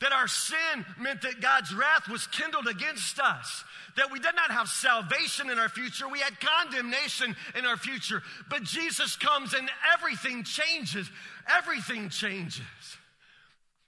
That 0.01 0.11
our 0.11 0.27
sin 0.27 0.85
meant 0.99 1.21
that 1.21 1.39
God's 1.39 1.73
wrath 1.73 2.09
was 2.09 2.27
kindled 2.27 2.67
against 2.67 3.19
us. 3.19 3.63
That 3.95 4.11
we 4.11 4.19
did 4.19 4.35
not 4.35 4.51
have 4.51 4.67
salvation 4.67 5.49
in 5.49 5.57
our 5.59 5.69
future. 5.69 6.09
We 6.09 6.19
had 6.19 6.33
condemnation 6.41 7.35
in 7.57 7.65
our 7.65 7.77
future. 7.77 8.21
But 8.49 8.63
Jesus 8.63 9.15
comes 9.15 9.53
and 9.53 9.69
everything 9.93 10.43
changes. 10.43 11.09
Everything 11.47 12.09
changes. 12.09 12.61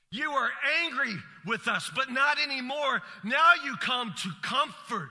You 0.09 0.31
are 0.31 0.51
angry 0.85 1.15
with 1.45 1.67
us, 1.67 1.91
but 1.93 2.09
not 2.09 2.37
anymore. 2.39 3.01
Now 3.25 3.51
you 3.65 3.75
come 3.77 4.13
to 4.23 4.29
comfort 4.41 5.09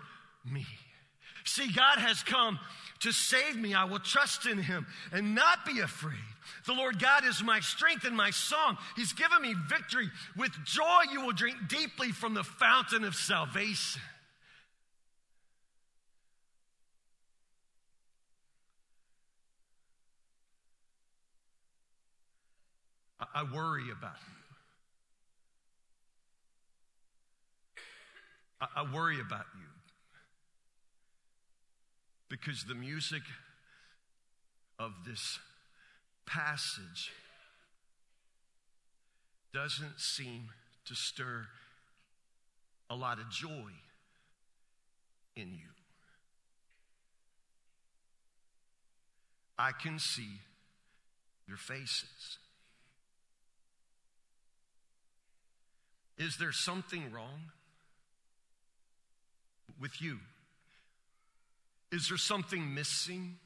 me. 0.50 0.64
See, 1.44 1.70
God 1.70 1.98
has 1.98 2.22
come 2.22 2.58
to 3.00 3.12
save 3.12 3.57
me. 3.57 3.74
I 3.74 3.85
will 3.85 3.98
trust 3.98 4.46
in 4.46 4.59
him 4.59 4.87
and 5.12 5.35
not 5.35 5.64
be 5.66 5.80
afraid. 5.80 6.14
The 6.66 6.72
Lord 6.72 6.98
God 6.98 7.24
is 7.24 7.42
my 7.42 7.61
strength 7.61 8.04
and 8.04 8.16
my 8.16 8.30
song. 8.30 8.78
He's 8.96 9.12
given 9.12 9.42
me 9.42 9.54
victory. 9.68 10.11
With 10.37 10.52
joy, 10.64 11.02
you 11.12 11.20
will 11.20 11.33
drink 11.33 11.57
deeply 11.68 12.12
from 12.12 12.35
the 12.35 12.44
fountain 12.44 13.04
of 13.04 13.14
salvation. 13.14 14.02
I 23.35 23.42
worry 23.42 23.90
about 23.90 24.16
you. 24.28 24.35
I 28.76 28.94
worry 28.94 29.20
about 29.20 29.44
you 29.59 29.73
because 32.40 32.64
the 32.64 32.75
music 32.75 33.23
of 34.81 34.90
this 35.07 35.38
passage 36.27 37.12
doesn't 39.53 40.01
seem 40.01 40.49
to 40.85 40.97
stir 40.97 41.47
a 42.90 42.97
lot 42.97 43.20
of 43.20 43.31
joy 43.31 43.70
in 45.37 45.53
you. 45.53 45.70
I 49.57 49.70
can 49.70 50.01
see 50.01 50.40
your 51.47 51.57
faces. 51.57 52.38
Is 56.18 56.37
there 56.38 56.51
something 56.51 57.12
wrong 57.12 57.53
with 59.81 60.03
you? 60.03 60.18
Is 61.94 62.09
there 62.09 62.18
something 62.18 62.74
missing? 62.74 63.37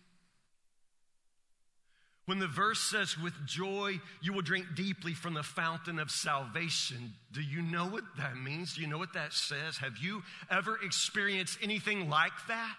When 2.24 2.38
the 2.38 2.46
verse 2.46 2.80
says, 2.80 3.18
with 3.18 3.34
joy 3.46 4.00
you 4.22 4.32
will 4.32 4.42
drink 4.42 4.66
deeply 4.74 5.12
from 5.12 5.34
the 5.34 5.42
fountain 5.42 5.98
of 5.98 6.10
salvation, 6.10 7.12
do 7.32 7.42
you 7.42 7.60
know 7.60 7.86
what 7.86 8.04
that 8.16 8.38
means? 8.38 8.74
Do 8.74 8.80
you 8.80 8.86
know 8.86 8.96
what 8.96 9.12
that 9.12 9.34
says? 9.34 9.76
Have 9.76 9.98
you 9.98 10.22
ever 10.50 10.78
experienced 10.82 11.58
anything 11.62 12.08
like 12.08 12.32
that? 12.48 12.74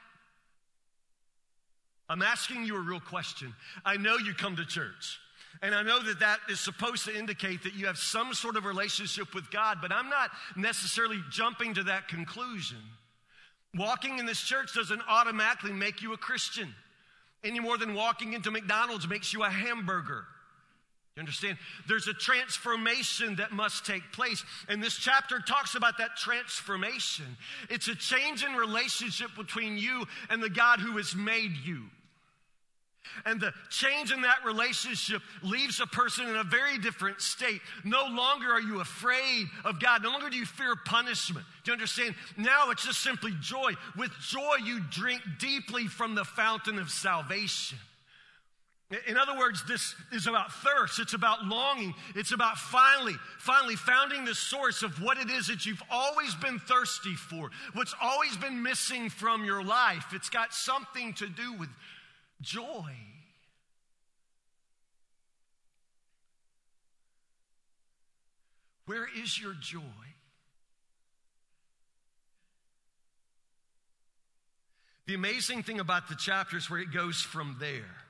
I'm 2.09 2.23
asking 2.23 2.65
you 2.65 2.75
a 2.75 2.79
real 2.79 2.99
question. 2.99 3.53
I 3.85 3.97
know 3.97 4.17
you 4.17 4.33
come 4.33 4.55
to 4.55 4.65
church. 4.65 5.19
And 5.61 5.75
I 5.75 5.83
know 5.83 6.01
that 6.01 6.21
that 6.21 6.39
is 6.49 6.59
supposed 6.59 7.05
to 7.05 7.15
indicate 7.15 7.63
that 7.63 7.75
you 7.75 7.85
have 7.85 7.97
some 7.97 8.33
sort 8.33 8.55
of 8.55 8.65
relationship 8.65 9.35
with 9.35 9.51
God, 9.51 9.79
but 9.81 9.91
I'm 9.91 10.09
not 10.09 10.31
necessarily 10.55 11.21
jumping 11.29 11.75
to 11.75 11.83
that 11.83 12.07
conclusion. 12.07 12.79
Walking 13.75 14.17
in 14.17 14.25
this 14.25 14.41
church 14.41 14.73
doesn't 14.73 15.01
automatically 15.07 15.71
make 15.71 16.01
you 16.01 16.13
a 16.13 16.17
Christian 16.17 16.73
any 17.43 17.59
more 17.59 17.77
than 17.77 17.93
walking 17.93 18.33
into 18.33 18.51
McDonald's 18.51 19.07
makes 19.07 19.33
you 19.33 19.43
a 19.43 19.49
hamburger. 19.49 20.25
You 21.15 21.21
understand? 21.21 21.57
There's 21.87 22.07
a 22.07 22.13
transformation 22.13 23.37
that 23.37 23.51
must 23.51 23.85
take 23.85 24.11
place. 24.11 24.43
And 24.67 24.81
this 24.81 24.95
chapter 24.95 25.39
talks 25.39 25.75
about 25.75 25.97
that 25.97 26.15
transformation. 26.17 27.25
It's 27.69 27.87
a 27.87 27.95
change 27.95 28.43
in 28.43 28.53
relationship 28.53 29.29
between 29.37 29.77
you 29.77 30.05
and 30.29 30.41
the 30.41 30.49
God 30.49 30.79
who 30.79 30.97
has 30.97 31.15
made 31.15 31.57
you. 31.63 31.85
And 33.25 33.39
the 33.39 33.53
change 33.69 34.11
in 34.11 34.21
that 34.21 34.45
relationship 34.45 35.21
leaves 35.41 35.79
a 35.79 35.87
person 35.87 36.27
in 36.27 36.35
a 36.35 36.43
very 36.43 36.77
different 36.77 37.21
state. 37.21 37.61
No 37.83 38.05
longer 38.05 38.51
are 38.51 38.61
you 38.61 38.79
afraid 38.79 39.47
of 39.65 39.79
God. 39.79 40.03
No 40.03 40.11
longer 40.11 40.29
do 40.29 40.37
you 40.37 40.45
fear 40.45 40.75
punishment. 40.75 41.45
Do 41.63 41.71
you 41.71 41.73
understand? 41.73 42.15
Now 42.37 42.71
it's 42.71 42.85
just 42.85 43.01
simply 43.01 43.33
joy. 43.41 43.73
With 43.97 44.11
joy, 44.19 44.55
you 44.63 44.81
drink 44.89 45.21
deeply 45.39 45.87
from 45.87 46.15
the 46.15 46.25
fountain 46.25 46.79
of 46.79 46.89
salvation. 46.89 47.77
In 49.07 49.17
other 49.17 49.37
words, 49.37 49.63
this 49.67 49.93
is 50.11 50.25
about 50.25 50.51
thirst. 50.51 50.99
It's 50.99 51.13
about 51.13 51.45
longing. 51.45 51.93
It's 52.15 52.31
about 52.31 52.57
finally, 52.57 53.13
finally 53.37 53.75
finding 53.75 54.25
the 54.25 54.33
source 54.33 54.81
of 54.81 54.99
what 54.99 55.19
it 55.19 55.29
is 55.29 55.45
that 55.45 55.63
you've 55.63 55.83
always 55.91 56.33
been 56.35 56.57
thirsty 56.57 57.13
for, 57.13 57.51
what's 57.73 57.93
always 58.01 58.35
been 58.37 58.63
missing 58.63 59.11
from 59.11 59.45
your 59.45 59.63
life. 59.63 60.05
It's 60.11 60.31
got 60.31 60.55
something 60.55 61.13
to 61.13 61.29
do 61.29 61.53
with 61.53 61.69
joy. 62.41 62.95
Where 68.85 69.07
is 69.21 69.39
your 69.39 69.53
joy? 69.53 69.79
The 75.05 75.15
amazing 75.15 75.63
thing 75.63 75.79
about 75.79 76.07
the 76.07 76.15
chapters 76.15 76.69
where 76.69 76.79
it 76.79 76.93
goes 76.93 77.21
from 77.21 77.57
there 77.59 78.08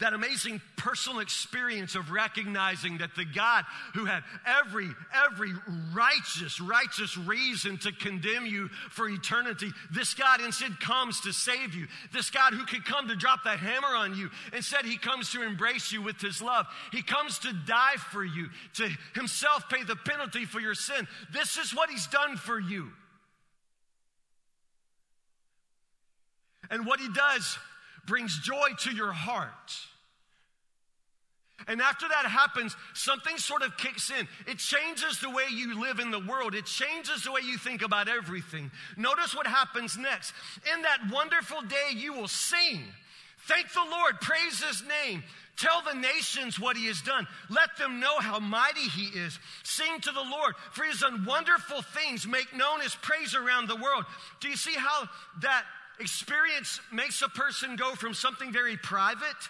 that 0.00 0.12
amazing 0.12 0.60
personal 0.76 1.20
experience 1.20 1.94
of 1.94 2.10
recognizing 2.10 2.98
that 2.98 3.14
the 3.16 3.24
God 3.24 3.64
who 3.94 4.04
had 4.04 4.22
every, 4.46 4.88
every 5.26 5.52
righteous, 5.94 6.60
righteous 6.60 7.16
reason 7.16 7.78
to 7.78 7.92
condemn 7.92 8.46
you 8.46 8.68
for 8.90 9.08
eternity, 9.08 9.70
this 9.92 10.14
God 10.14 10.40
instead 10.40 10.78
comes 10.80 11.20
to 11.22 11.32
save 11.32 11.74
you. 11.74 11.86
This 12.12 12.30
God 12.30 12.54
who 12.54 12.64
could 12.66 12.84
come 12.84 13.08
to 13.08 13.16
drop 13.16 13.44
that 13.44 13.58
hammer 13.58 13.94
on 13.94 14.16
you, 14.16 14.30
instead 14.52 14.84
he 14.84 14.96
comes 14.96 15.30
to 15.32 15.42
embrace 15.42 15.92
you 15.92 16.02
with 16.02 16.20
his 16.20 16.42
love. 16.42 16.66
He 16.92 17.02
comes 17.02 17.38
to 17.40 17.52
die 17.66 17.96
for 18.10 18.24
you, 18.24 18.48
to 18.74 18.88
himself 19.14 19.68
pay 19.68 19.84
the 19.84 19.96
penalty 19.96 20.44
for 20.44 20.60
your 20.60 20.74
sin. 20.74 21.06
This 21.32 21.56
is 21.56 21.74
what 21.74 21.90
he's 21.90 22.06
done 22.08 22.36
for 22.36 22.58
you. 22.58 22.90
And 26.70 26.86
what 26.86 26.98
he 26.98 27.08
does 27.12 27.58
brings 28.06 28.38
joy 28.40 28.68
to 28.80 28.90
your 28.94 29.12
heart. 29.12 29.72
And 31.66 31.80
after 31.80 32.06
that 32.08 32.26
happens, 32.26 32.76
something 32.92 33.38
sort 33.38 33.62
of 33.62 33.76
kicks 33.76 34.10
in. 34.10 34.28
It 34.46 34.58
changes 34.58 35.20
the 35.20 35.30
way 35.30 35.44
you 35.50 35.80
live 35.80 35.98
in 35.98 36.10
the 36.10 36.20
world. 36.20 36.54
It 36.54 36.66
changes 36.66 37.22
the 37.24 37.32
way 37.32 37.40
you 37.42 37.56
think 37.56 37.82
about 37.82 38.08
everything. 38.08 38.70
Notice 38.96 39.34
what 39.34 39.46
happens 39.46 39.96
next. 39.96 40.34
In 40.74 40.82
that 40.82 41.10
wonderful 41.10 41.62
day, 41.62 41.96
you 41.96 42.12
will 42.12 42.28
sing. 42.28 42.82
Thank 43.46 43.72
the 43.72 43.86
Lord. 43.90 44.20
Praise 44.20 44.62
his 44.62 44.82
name. 45.06 45.22
Tell 45.56 45.82
the 45.82 45.98
nations 45.98 46.58
what 46.58 46.76
he 46.76 46.86
has 46.86 47.00
done. 47.00 47.26
Let 47.48 47.76
them 47.78 48.00
know 48.00 48.18
how 48.18 48.40
mighty 48.40 48.88
he 48.88 49.18
is. 49.18 49.38
Sing 49.62 50.00
to 50.00 50.10
the 50.10 50.20
Lord, 50.20 50.54
for 50.72 50.82
he 50.82 50.90
has 50.90 51.00
done 51.00 51.24
wonderful 51.24 51.82
things. 51.82 52.26
Make 52.26 52.54
known 52.54 52.80
his 52.80 52.96
praise 52.96 53.34
around 53.34 53.68
the 53.68 53.76
world. 53.76 54.04
Do 54.40 54.48
you 54.48 54.56
see 54.56 54.74
how 54.74 55.08
that 55.42 55.64
experience 56.00 56.80
makes 56.92 57.22
a 57.22 57.28
person 57.28 57.76
go 57.76 57.94
from 57.94 58.14
something 58.14 58.52
very 58.52 58.76
private 58.76 59.48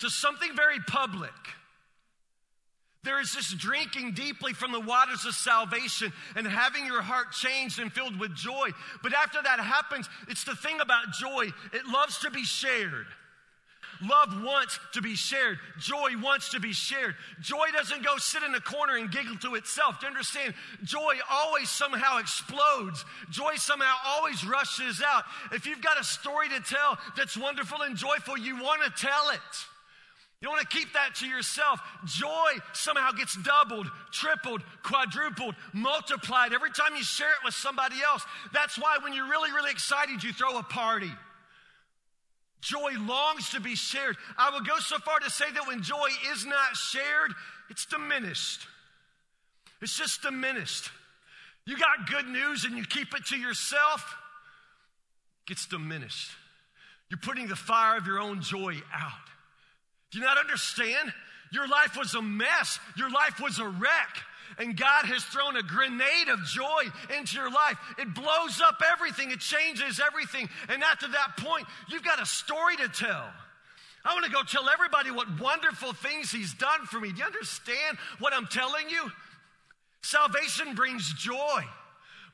to 0.00 0.10
something 0.10 0.54
very 0.54 0.78
public. 0.80 1.32
There 3.04 3.20
is 3.20 3.34
this 3.34 3.52
drinking 3.52 4.12
deeply 4.14 4.54
from 4.54 4.72
the 4.72 4.80
waters 4.80 5.26
of 5.26 5.34
salvation 5.34 6.10
and 6.36 6.46
having 6.46 6.86
your 6.86 7.02
heart 7.02 7.32
changed 7.32 7.78
and 7.78 7.92
filled 7.92 8.18
with 8.18 8.34
joy. 8.34 8.70
But 9.02 9.12
after 9.12 9.40
that 9.42 9.60
happens, 9.60 10.08
it's 10.28 10.44
the 10.44 10.56
thing 10.56 10.80
about 10.80 11.12
joy, 11.12 11.48
it 11.72 11.86
loves 11.86 12.18
to 12.20 12.30
be 12.30 12.44
shared. 12.44 13.06
Love 14.02 14.42
wants 14.42 14.78
to 14.92 15.02
be 15.02 15.14
shared. 15.14 15.58
Joy 15.78 16.10
wants 16.22 16.50
to 16.50 16.60
be 16.60 16.72
shared. 16.72 17.14
Joy 17.40 17.66
doesn't 17.72 18.04
go 18.04 18.16
sit 18.18 18.42
in 18.42 18.54
a 18.54 18.60
corner 18.60 18.96
and 18.96 19.10
giggle 19.10 19.36
to 19.36 19.54
itself. 19.54 20.00
Do 20.00 20.06
you 20.06 20.10
understand? 20.10 20.54
Joy 20.82 21.14
always 21.30 21.68
somehow 21.70 22.18
explodes. 22.18 23.04
Joy 23.30 23.54
somehow 23.56 23.94
always 24.06 24.46
rushes 24.46 25.02
out. 25.04 25.24
If 25.52 25.66
you've 25.66 25.82
got 25.82 26.00
a 26.00 26.04
story 26.04 26.48
to 26.48 26.60
tell 26.60 26.98
that's 27.16 27.36
wonderful 27.36 27.82
and 27.82 27.96
joyful, 27.96 28.38
you 28.38 28.56
want 28.56 28.82
to 28.82 28.90
tell 28.90 29.30
it. 29.30 29.40
You 30.40 30.50
want 30.50 30.68
to 30.68 30.76
keep 30.76 30.92
that 30.92 31.14
to 31.16 31.26
yourself. 31.26 31.80
Joy 32.04 32.60
somehow 32.74 33.12
gets 33.12 33.34
doubled, 33.34 33.90
tripled, 34.12 34.62
quadrupled, 34.82 35.54
multiplied 35.72 36.52
every 36.52 36.70
time 36.70 36.96
you 36.96 37.02
share 37.02 37.30
it 37.30 37.44
with 37.46 37.54
somebody 37.54 37.96
else. 38.06 38.22
That's 38.52 38.78
why 38.78 38.98
when 39.02 39.14
you're 39.14 39.30
really, 39.30 39.50
really 39.52 39.70
excited, 39.70 40.22
you 40.22 40.34
throw 40.34 40.58
a 40.58 40.62
party. 40.62 41.10
Joy 42.64 42.92
longs 42.98 43.50
to 43.50 43.60
be 43.60 43.74
shared. 43.74 44.16
I 44.38 44.50
would 44.54 44.66
go 44.66 44.78
so 44.78 44.96
far 44.98 45.20
to 45.20 45.28
say 45.28 45.44
that 45.52 45.66
when 45.66 45.82
joy 45.82 46.08
is 46.32 46.46
not 46.46 46.74
shared, 46.74 47.32
it's 47.68 47.84
diminished. 47.84 48.66
It's 49.82 49.98
just 49.98 50.22
diminished. 50.22 50.90
You 51.66 51.76
got 51.76 52.08
good 52.08 52.26
news 52.26 52.64
and 52.64 52.74
you 52.76 52.84
keep 52.84 53.14
it 53.14 53.26
to 53.26 53.36
yourself, 53.36 54.16
it 55.42 55.50
gets 55.50 55.66
diminished. 55.66 56.30
You're 57.10 57.18
putting 57.18 57.48
the 57.48 57.56
fire 57.56 57.98
of 57.98 58.06
your 58.06 58.18
own 58.18 58.40
joy 58.40 58.80
out. 58.94 59.12
Do 60.10 60.18
you 60.18 60.24
not 60.24 60.38
understand? 60.38 61.12
Your 61.52 61.68
life 61.68 61.98
was 61.98 62.14
a 62.14 62.22
mess. 62.22 62.78
Your 62.96 63.10
life 63.10 63.40
was 63.42 63.58
a 63.58 63.68
wreck. 63.68 64.22
And 64.58 64.76
God 64.76 65.06
has 65.06 65.24
thrown 65.24 65.56
a 65.56 65.62
grenade 65.62 66.28
of 66.28 66.44
joy 66.44 66.84
into 67.18 67.36
your 67.36 67.50
life. 67.50 67.76
It 67.98 68.14
blows 68.14 68.60
up 68.62 68.80
everything, 68.92 69.30
it 69.30 69.40
changes 69.40 70.00
everything. 70.04 70.48
And 70.68 70.82
after 70.82 71.08
that 71.08 71.36
point, 71.38 71.66
you've 71.88 72.04
got 72.04 72.22
a 72.22 72.26
story 72.26 72.76
to 72.76 72.88
tell. 72.88 73.30
I 74.04 74.12
want 74.12 74.26
to 74.26 74.30
go 74.30 74.42
tell 74.42 74.68
everybody 74.68 75.10
what 75.10 75.40
wonderful 75.40 75.94
things 75.94 76.30
He's 76.30 76.52
done 76.54 76.84
for 76.86 77.00
me. 77.00 77.10
Do 77.10 77.18
you 77.18 77.24
understand 77.24 77.96
what 78.18 78.34
I'm 78.34 78.46
telling 78.46 78.88
you? 78.90 79.10
Salvation 80.02 80.74
brings 80.74 81.12
joy. 81.14 81.62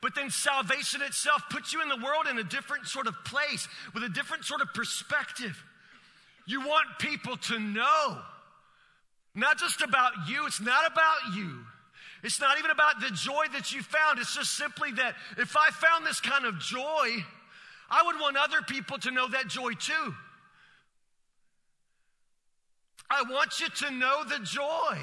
But 0.02 0.14
then 0.14 0.30
salvation 0.30 1.02
itself 1.02 1.42
puts 1.50 1.72
you 1.72 1.82
in 1.82 1.88
the 1.88 2.02
world 2.02 2.26
in 2.28 2.38
a 2.38 2.44
different 2.44 2.86
sort 2.86 3.06
of 3.06 3.14
place 3.24 3.68
with 3.94 4.02
a 4.02 4.08
different 4.08 4.44
sort 4.44 4.62
of 4.62 4.72
perspective. 4.74 5.62
You 6.46 6.60
want 6.60 6.98
people 6.98 7.36
to 7.36 7.58
know, 7.58 8.18
not 9.34 9.58
just 9.58 9.82
about 9.82 10.12
you, 10.26 10.46
it's 10.46 10.60
not 10.60 10.90
about 10.90 11.36
you. 11.36 11.60
It's 12.22 12.40
not 12.40 12.58
even 12.58 12.70
about 12.70 13.00
the 13.00 13.10
joy 13.10 13.46
that 13.52 13.72
you 13.72 13.82
found. 13.82 14.18
It's 14.18 14.34
just 14.34 14.56
simply 14.56 14.92
that 14.92 15.14
if 15.38 15.56
I 15.56 15.70
found 15.70 16.04
this 16.04 16.20
kind 16.20 16.44
of 16.44 16.58
joy, 16.58 17.24
I 17.90 18.02
would 18.04 18.20
want 18.20 18.36
other 18.36 18.62
people 18.62 18.98
to 18.98 19.10
know 19.10 19.28
that 19.28 19.48
joy 19.48 19.72
too. 19.72 20.14
I 23.10 23.22
want 23.22 23.58
you 23.58 23.68
to 23.68 23.90
know 23.90 24.22
the 24.24 24.38
joy. 24.44 24.98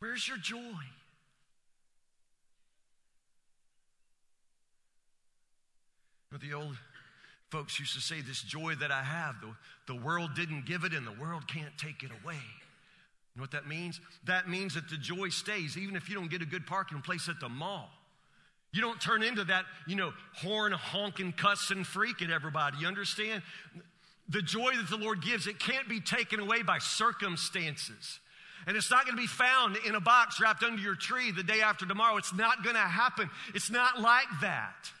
Where's 0.00 0.28
your 0.28 0.36
joy? 0.36 0.58
But 6.30 6.40
the 6.40 6.52
old 6.52 6.76
folks 7.50 7.80
used 7.80 7.94
to 7.94 8.00
say, 8.00 8.20
This 8.20 8.42
joy 8.42 8.74
that 8.76 8.92
I 8.92 9.02
have, 9.02 9.40
the, 9.40 9.48
the 9.88 9.96
world 9.96 10.30
didn't 10.36 10.66
give 10.66 10.84
it 10.84 10.92
and 10.92 11.04
the 11.04 11.20
world 11.20 11.48
can't 11.48 11.76
take 11.76 12.04
it 12.04 12.10
away. 12.22 12.36
You 13.34 13.40
know 13.40 13.42
what 13.42 13.50
that 13.52 13.66
means? 13.66 14.00
That 14.26 14.48
means 14.48 14.74
that 14.74 14.88
the 14.88 14.96
joy 14.96 15.30
stays, 15.30 15.76
even 15.76 15.96
if 15.96 16.08
you 16.08 16.14
don't 16.14 16.30
get 16.30 16.42
a 16.42 16.46
good 16.46 16.66
parking 16.66 17.00
place 17.00 17.28
at 17.28 17.40
the 17.40 17.48
mall. 17.48 17.88
You 18.72 18.82
don't 18.82 19.00
turn 19.00 19.22
into 19.22 19.44
that, 19.44 19.64
you 19.86 19.96
know, 19.96 20.12
horn 20.34 20.72
honking, 20.72 21.32
cussing 21.32 21.84
freak 21.84 22.20
at 22.20 22.30
everybody. 22.30 22.78
You 22.78 22.86
understand? 22.86 23.42
The 24.28 24.42
joy 24.42 24.76
that 24.76 24.90
the 24.90 24.98
Lord 24.98 25.22
gives, 25.22 25.46
it 25.46 25.58
can't 25.58 25.88
be 25.88 26.00
taken 26.00 26.38
away 26.38 26.62
by 26.62 26.78
circumstances. 26.78 28.20
And 28.66 28.76
it's 28.76 28.90
not 28.90 29.06
going 29.06 29.16
to 29.16 29.22
be 29.22 29.26
found 29.26 29.78
in 29.86 29.94
a 29.94 30.00
box 30.00 30.38
wrapped 30.40 30.62
under 30.62 30.82
your 30.82 30.96
tree 30.96 31.30
the 31.30 31.42
day 31.42 31.62
after 31.62 31.86
tomorrow. 31.86 32.18
It's 32.18 32.34
not 32.34 32.62
going 32.62 32.76
to 32.76 32.82
happen. 32.82 33.30
It's 33.54 33.70
not 33.70 34.00
like 34.00 34.26
that. 34.42 34.92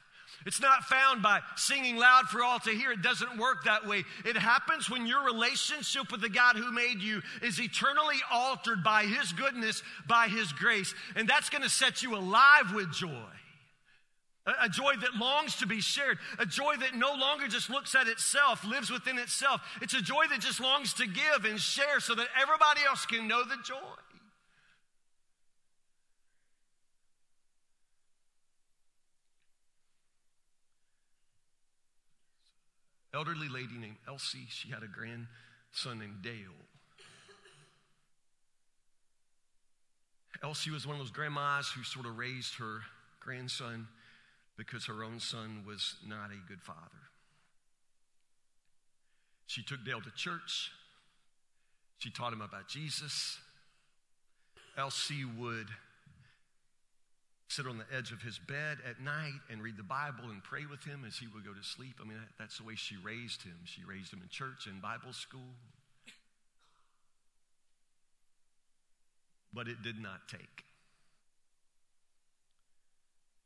It's 0.46 0.60
not 0.60 0.84
found 0.84 1.22
by 1.22 1.40
singing 1.56 1.96
loud 1.96 2.28
for 2.28 2.42
all 2.42 2.58
to 2.60 2.70
hear. 2.70 2.92
It 2.92 3.02
doesn't 3.02 3.38
work 3.38 3.64
that 3.64 3.86
way. 3.86 4.04
It 4.24 4.36
happens 4.36 4.88
when 4.88 5.06
your 5.06 5.24
relationship 5.24 6.10
with 6.12 6.20
the 6.20 6.28
God 6.28 6.56
who 6.56 6.72
made 6.72 7.02
you 7.02 7.22
is 7.42 7.60
eternally 7.60 8.16
altered 8.30 8.82
by 8.84 9.04
His 9.04 9.32
goodness, 9.32 9.82
by 10.06 10.28
His 10.28 10.52
grace. 10.52 10.94
And 11.16 11.28
that's 11.28 11.50
going 11.50 11.62
to 11.62 11.68
set 11.68 12.02
you 12.02 12.16
alive 12.16 12.72
with 12.72 12.92
joy. 12.92 13.26
A, 14.62 14.68
joy 14.68 14.94
that 15.02 15.14
longs 15.14 15.56
to 15.56 15.66
be 15.66 15.80
shared. 15.80 16.18
A 16.38 16.46
joy 16.46 16.76
that 16.80 16.94
no 16.94 17.12
longer 17.14 17.48
just 17.48 17.68
looks 17.68 17.94
at 17.94 18.08
itself, 18.08 18.64
lives 18.64 18.90
within 18.90 19.18
itself. 19.18 19.60
It's 19.82 19.92
a 19.92 20.00
joy 20.00 20.24
that 20.30 20.40
just 20.40 20.60
longs 20.60 20.94
to 20.94 21.06
give 21.06 21.44
and 21.44 21.60
share 21.60 22.00
so 22.00 22.14
that 22.14 22.28
everybody 22.40 22.80
else 22.88 23.04
can 23.04 23.28
know 23.28 23.44
the 23.44 23.58
joy. 23.62 23.76
Elderly 33.18 33.48
lady 33.48 33.76
named 33.76 33.96
Elsie. 34.06 34.46
She 34.48 34.70
had 34.70 34.84
a 34.84 34.86
grandson 34.86 35.98
named 35.98 36.22
Dale. 36.22 36.54
Elsie 40.40 40.70
was 40.70 40.86
one 40.86 40.94
of 40.94 41.00
those 41.00 41.10
grandmas 41.10 41.68
who 41.68 41.82
sort 41.82 42.06
of 42.06 42.16
raised 42.16 42.54
her 42.58 42.80
grandson. 43.18 43.88
because 44.56 44.86
her 44.86 45.04
own 45.04 45.20
son 45.20 45.62
was 45.64 45.94
not 46.04 46.30
a 46.30 46.48
good 46.48 46.60
father. 46.60 46.80
She 49.46 49.62
took 49.62 49.84
Dale 49.84 50.00
to 50.00 50.10
church. 50.16 50.72
She 51.98 52.10
taught 52.10 52.32
him 52.32 52.40
about 52.40 52.66
Jesus. 52.68 53.38
Elsie 54.76 55.24
would 55.24 55.68
sit 57.48 57.66
on 57.66 57.78
the 57.78 57.96
edge 57.96 58.12
of 58.12 58.20
his 58.20 58.38
bed 58.38 58.78
at 58.88 59.00
night 59.00 59.40
and 59.50 59.62
read 59.62 59.76
the 59.76 59.82
Bible 59.82 60.30
and 60.30 60.44
pray 60.44 60.66
with 60.68 60.84
him 60.84 61.04
as 61.06 61.16
he 61.16 61.26
would 61.32 61.44
go 61.44 61.52
to 61.52 61.64
sleep. 61.64 61.96
I 62.00 62.06
mean, 62.06 62.18
that's 62.38 62.58
the 62.58 62.64
way 62.64 62.74
she 62.76 62.96
raised 63.02 63.42
him. 63.42 63.56
She 63.64 63.82
raised 63.84 64.12
him 64.12 64.20
in 64.22 64.28
church 64.28 64.66
and 64.66 64.82
Bible 64.82 65.12
school. 65.12 65.56
But 69.52 69.66
it 69.66 69.82
did 69.82 70.00
not 70.00 70.28
take. 70.28 70.64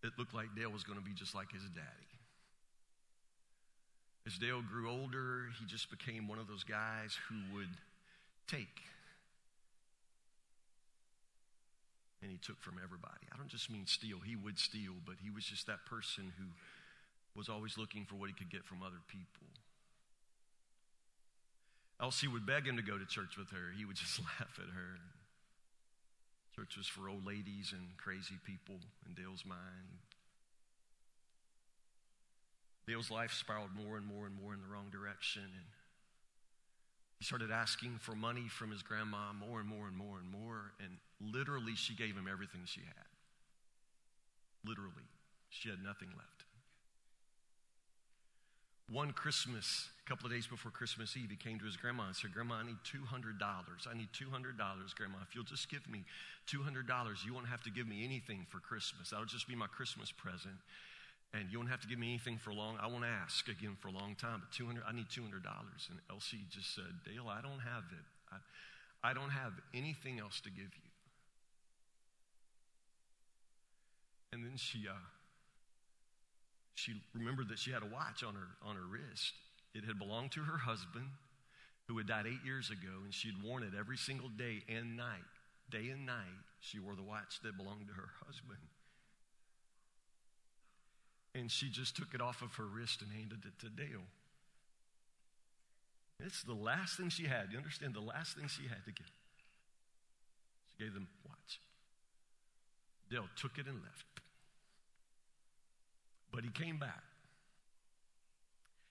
It 0.03 0.11
looked 0.19 0.35
like 0.35 0.49
Dale 0.57 0.71
was 0.71 0.83
going 0.83 0.99
to 0.99 1.05
be 1.05 1.15
just 1.15 1.33
like 1.33 1.53
his 1.53 1.63
daddy. 1.63 1.87
As 4.27 4.37
Dale 4.37 4.63
grew 4.63 4.91
older, 4.91 5.47
he 5.61 5.67
just 5.67 5.91
became 5.91 6.27
one 6.27 6.41
of 6.41 6.49
those 6.49 6.65
guys 6.65 7.17
who 7.29 7.57
would 7.57 7.71
take 8.49 8.83
and 12.23 12.31
he 12.31 12.39
took 12.39 12.63
from 12.63 12.79
everybody. 12.83 13.27
I 13.33 13.37
don't 13.37 13.51
just 13.51 13.71
mean 13.71 13.87
steal, 13.87 14.19
he 14.25 14.37
would 14.37 14.59
steal, 14.59 14.95
but 15.05 15.17
he 15.23 15.31
was 15.31 15.45
just 15.45 15.67
that 15.67 15.85
person 15.87 16.33
who 16.39 16.47
was 17.35 17.49
always 17.49 17.77
looking 17.77 18.05
for 18.05 18.15
what 18.15 18.29
he 18.29 18.35
could 18.35 18.51
get 18.51 18.65
from 18.65 18.83
other 18.83 19.03
people. 19.09 19.47
Elsie 22.01 22.29
would 22.29 22.47
beg 22.47 22.67
him 22.67 22.77
to 22.77 22.83
go 22.83 22.99
to 22.99 23.07
church 23.07 23.37
with 23.39 23.51
her. 23.51 23.73
He 23.77 23.85
would 23.85 23.97
just 23.97 24.19
laugh 24.39 24.59
at 24.59 24.71
her. 24.75 24.99
Church 26.55 26.77
was 26.77 26.87
for 26.87 27.09
old 27.09 27.27
ladies 27.27 27.73
and 27.73 27.97
crazy 27.97 28.37
people 28.45 28.77
in 29.07 29.15
Dale's 29.15 29.45
mind. 29.47 30.03
Dale's 32.87 33.11
life 33.11 33.33
spiraled 33.33 33.71
more 33.73 33.97
and 33.97 34.05
more 34.05 34.27
and 34.27 34.35
more 34.35 34.53
in 34.53 34.61
the 34.61 34.67
wrong 34.67 34.91
direction. 34.91 35.43
And 35.43 35.67
he 37.23 37.25
started 37.25 37.53
asking 37.53 37.99
for 38.01 38.17
money 38.17 38.49
from 38.51 38.73
his 38.73 38.83
grandma 38.83 39.31
more 39.33 39.61
and 39.61 39.69
more 39.69 39.87
and 39.87 39.97
more 39.97 40.19
and 40.19 40.29
more. 40.29 40.73
And 40.83 40.99
literally, 41.23 41.77
she 41.77 41.95
gave 41.95 42.17
him 42.17 42.27
everything 42.27 42.63
she 42.65 42.81
had. 42.81 43.07
Literally, 44.67 45.07
she 45.49 45.69
had 45.69 45.79
nothing 45.79 46.09
left. 46.19 46.43
One 48.91 49.13
Christmas, 49.13 49.87
a 50.05 50.09
couple 50.11 50.27
of 50.27 50.33
days 50.33 50.49
before 50.49 50.73
Christmas 50.73 51.17
Eve, 51.17 51.31
he 51.31 51.37
came 51.37 51.61
to 51.61 51.65
his 51.65 51.77
grandma 51.77 52.09
and 52.09 52.17
said, 52.17 52.35
Grandma, 52.35 52.57
I 52.57 52.67
need 52.67 52.83
$200. 52.83 53.39
I 53.39 53.95
need 53.97 54.09
$200, 54.11 54.59
Grandma. 54.97 55.19
If 55.23 55.37
you'll 55.37 55.45
just 55.45 55.71
give 55.71 55.89
me 55.89 56.03
$200, 56.51 56.83
you 57.25 57.33
won't 57.33 57.47
have 57.47 57.63
to 57.63 57.71
give 57.71 57.87
me 57.87 58.05
anything 58.05 58.49
for 58.51 58.59
Christmas. 58.59 59.11
That'll 59.11 59.27
just 59.27 59.47
be 59.47 59.55
my 59.55 59.69
Christmas 59.69 60.11
present 60.11 60.59
and 61.35 61.51
you 61.51 61.59
won't 61.59 61.71
have 61.71 61.81
to 61.81 61.89
give 61.89 61.99
me 61.99 62.09
anything 62.09 62.37
for 62.37 62.53
long. 62.53 62.77
I 62.81 62.87
won't 62.87 63.05
ask 63.05 63.49
again 63.49 63.77
for 63.81 63.89
a 63.89 63.93
long 63.93 64.15
time, 64.17 64.41
but 64.41 64.53
200, 64.53 64.85
I 64.87 64.93
need 64.93 65.09
$200. 65.09 65.33
And 65.33 65.99
Elsie 66.11 66.45
just 66.51 66.75
said, 66.75 66.93
Dale, 67.05 67.29
I 67.29 67.41
don't 67.41 67.61
have 67.61 67.85
it. 67.91 68.05
I, 68.31 69.11
I 69.11 69.15
don't 69.15 69.31
have 69.31 69.53
anything 69.73 70.21
else 70.21 70.41
to 70.43 70.51
give 70.51 70.69
you. 70.69 70.91
And 74.33 74.45
then 74.45 74.57
she, 74.57 74.87
uh, 74.89 74.93
she 76.75 76.95
remembered 77.15 77.49
that 77.49 77.59
she 77.59 77.71
had 77.71 77.83
a 77.83 77.87
watch 77.87 78.23
on 78.23 78.35
her, 78.35 78.49
on 78.67 78.77
her 78.77 78.87
wrist. 78.89 79.33
It 79.75 79.85
had 79.85 79.99
belonged 79.99 80.33
to 80.33 80.41
her 80.41 80.59
husband, 80.59 81.07
who 81.89 81.97
had 81.97 82.07
died 82.07 82.27
eight 82.27 82.45
years 82.45 82.71
ago, 82.71 83.05
and 83.05 83.13
she 83.13 83.29
had 83.29 83.43
worn 83.43 83.63
it 83.63 83.73
every 83.79 83.97
single 83.97 84.29
day 84.29 84.63
and 84.69 84.97
night. 84.97 85.25
Day 85.71 85.89
and 85.89 86.05
night, 86.05 86.45
she 86.61 86.79
wore 86.79 86.95
the 86.95 87.03
watch 87.03 87.41
that 87.43 87.57
belonged 87.57 87.89
to 87.89 87.95
her 87.95 88.11
husband. 88.27 88.61
And 91.35 91.51
she 91.51 91.69
just 91.69 91.97
took 91.97 92.15
it 92.15 92.21
off 92.21 92.43
of 92.43 92.55
her 92.57 92.65
wrist 92.65 93.01
and 93.01 93.11
handed 93.11 93.45
it 93.45 93.59
to 93.61 93.69
Dale. 93.71 94.05
It's 96.21 96.43
the 96.43 96.55
last 96.55 96.97
thing 96.97 97.09
she 97.09 97.25
had. 97.25 97.49
You 97.51 97.59
understand? 97.59 97.95
The 97.95 98.01
last 98.01 98.37
thing 98.37 98.49
she 98.49 98.69
had 98.69 98.85
to 98.85 98.93
give. 98.93 99.11
She 100.71 100.85
gave 100.85 100.95
them 100.95 101.09
watch. 101.27 101.61
Dale 103.11 103.29
took 103.37 103.59
it 103.59 103.67
and 103.67 103.81
left. 103.83 104.07
But 106.33 106.45
he 106.45 106.51
came 106.51 106.79
back. 106.79 107.03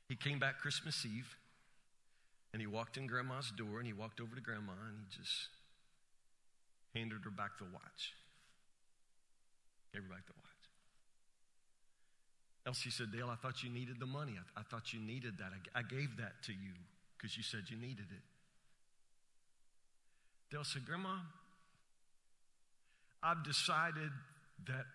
He 0.09 0.15
came 0.15 0.39
back 0.39 0.59
Christmas 0.59 1.05
Eve 1.05 1.37
and 2.53 2.61
he 2.61 2.67
walked 2.67 2.97
in 2.97 3.07
grandma's 3.07 3.51
door 3.51 3.77
and 3.77 3.87
he 3.87 3.93
walked 3.93 4.19
over 4.19 4.35
to 4.35 4.41
grandma 4.41 4.73
and 4.87 4.97
he 4.99 5.17
just 5.17 5.47
handed 6.93 7.19
her 7.23 7.31
back 7.31 7.57
the 7.57 7.65
watch. 7.65 8.13
Gave 9.93 10.03
her 10.03 10.09
back 10.09 10.25
the 10.27 10.33
watch. 10.35 10.50
Elsie 12.65 12.91
said, 12.91 13.11
Dale, 13.11 13.29
I 13.29 13.35
thought 13.35 13.63
you 13.63 13.69
needed 13.69 13.99
the 13.99 14.05
money. 14.05 14.33
I, 14.37 14.59
I 14.59 14.63
thought 14.63 14.93
you 14.93 14.99
needed 14.99 15.37
that. 15.39 15.51
I, 15.75 15.79
I 15.79 15.83
gave 15.83 16.17
that 16.17 16.43
to 16.45 16.51
you 16.51 16.73
because 17.17 17.35
you 17.35 17.43
said 17.43 17.61
you 17.69 17.77
needed 17.77 18.05
it. 18.11 18.23
Dale 20.51 20.63
said, 20.63 20.85
Grandma, 20.85 21.15
I've 23.23 23.43
decided 23.43 24.11
that 24.67 24.85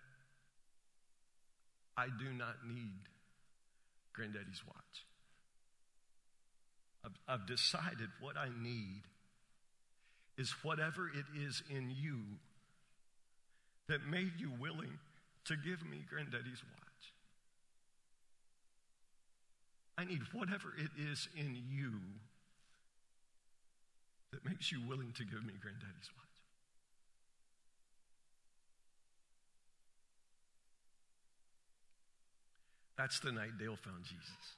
I 1.97 2.07
do 2.07 2.31
not 2.31 2.55
need 2.67 2.99
Granddaddy's 4.13 4.61
watch. 4.65 5.05
I've, 7.03 7.17
I've 7.27 7.47
decided 7.47 8.09
what 8.21 8.37
I 8.37 8.49
need 8.61 9.01
is 10.37 10.51
whatever 10.63 11.07
it 11.07 11.25
is 11.35 11.63
in 11.69 11.89
you 11.89 12.19
that 13.87 14.05
made 14.05 14.33
you 14.37 14.51
willing 14.59 14.99
to 15.45 15.55
give 15.55 15.83
me 15.89 16.03
Granddaddy's 16.09 16.61
watch. 16.63 16.86
I 19.97 20.05
need 20.05 20.21
whatever 20.31 20.73
it 20.77 20.91
is 21.11 21.27
in 21.35 21.55
you 21.69 21.93
that 24.31 24.45
makes 24.45 24.71
you 24.71 24.79
willing 24.87 25.11
to 25.13 25.23
give 25.23 25.43
me 25.43 25.53
granddaddy's 25.59 26.09
watch. 26.15 26.27
That's 32.97 33.19
the 33.19 33.31
night 33.31 33.57
Dale 33.59 33.75
found 33.75 34.03
Jesus. 34.03 34.55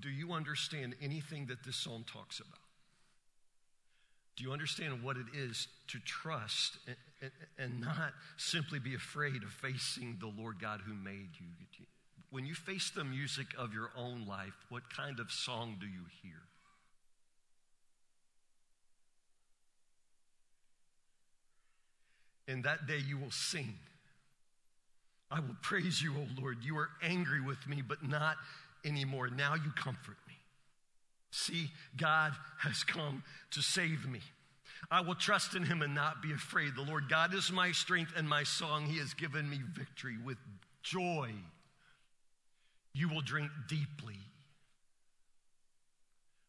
Do 0.00 0.10
you 0.10 0.32
understand 0.32 0.94
anything 1.00 1.46
that 1.46 1.64
this 1.64 1.76
psalm 1.76 2.04
talks 2.10 2.40
about? 2.40 2.63
Do 4.36 4.44
you 4.44 4.52
understand 4.52 5.02
what 5.02 5.16
it 5.16 5.26
is 5.34 5.68
to 5.88 5.98
trust 6.00 6.78
and, 6.86 7.30
and, 7.58 7.80
not 7.80 8.12
simply 8.36 8.80
be 8.80 8.94
afraid 8.94 9.42
of 9.42 9.50
facing 9.50 10.16
the 10.18 10.26
Lord 10.26 10.60
God 10.60 10.80
who 10.84 10.92
made 10.92 11.30
you? 11.38 11.46
When 12.30 12.44
you 12.44 12.54
face 12.54 12.90
the 12.90 13.04
music 13.04 13.46
of 13.56 13.72
your 13.72 13.90
own 13.96 14.26
life, 14.26 14.54
what 14.68 14.82
kind 14.92 15.20
of 15.20 15.30
song 15.30 15.76
do 15.78 15.86
you 15.86 16.00
hear? 16.20 16.32
And 22.48 22.64
that 22.64 22.88
day 22.88 22.98
you 23.06 23.18
will 23.18 23.30
sing. 23.30 23.74
I 25.30 25.40
will 25.40 25.56
praise 25.62 26.02
you, 26.02 26.12
O 26.16 26.40
Lord. 26.40 26.58
You 26.62 26.76
are 26.76 26.90
angry 27.02 27.40
with 27.40 27.66
me, 27.68 27.82
but 27.86 28.06
not 28.06 28.36
anymore. 28.84 29.30
Now 29.30 29.54
you 29.54 29.70
comfort. 29.76 30.16
See, 31.36 31.72
God 31.96 32.32
has 32.60 32.84
come 32.84 33.24
to 33.50 33.60
save 33.60 34.08
me. 34.08 34.20
I 34.88 35.00
will 35.00 35.16
trust 35.16 35.56
in 35.56 35.64
him 35.64 35.82
and 35.82 35.92
not 35.92 36.22
be 36.22 36.30
afraid. 36.30 36.76
The 36.76 36.82
Lord 36.82 37.08
God 37.08 37.34
is 37.34 37.50
my 37.50 37.72
strength 37.72 38.12
and 38.16 38.28
my 38.28 38.44
song. 38.44 38.86
He 38.86 38.98
has 38.98 39.14
given 39.14 39.50
me 39.50 39.58
victory 39.76 40.16
with 40.24 40.38
joy. 40.84 41.32
You 42.92 43.08
will 43.08 43.20
drink 43.20 43.50
deeply 43.68 44.14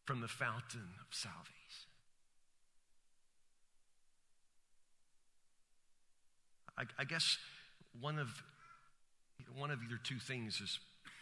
from 0.04 0.20
the 0.20 0.28
fountain 0.28 0.88
of 1.00 1.06
salvation. 1.10 1.42
I, 6.78 6.84
I 6.96 7.04
guess 7.04 7.38
one 8.00 8.20
of, 8.20 8.28
one 9.56 9.72
of 9.72 9.80
either 9.82 9.98
two 10.04 10.20
things 10.20 10.60
is 10.60 10.78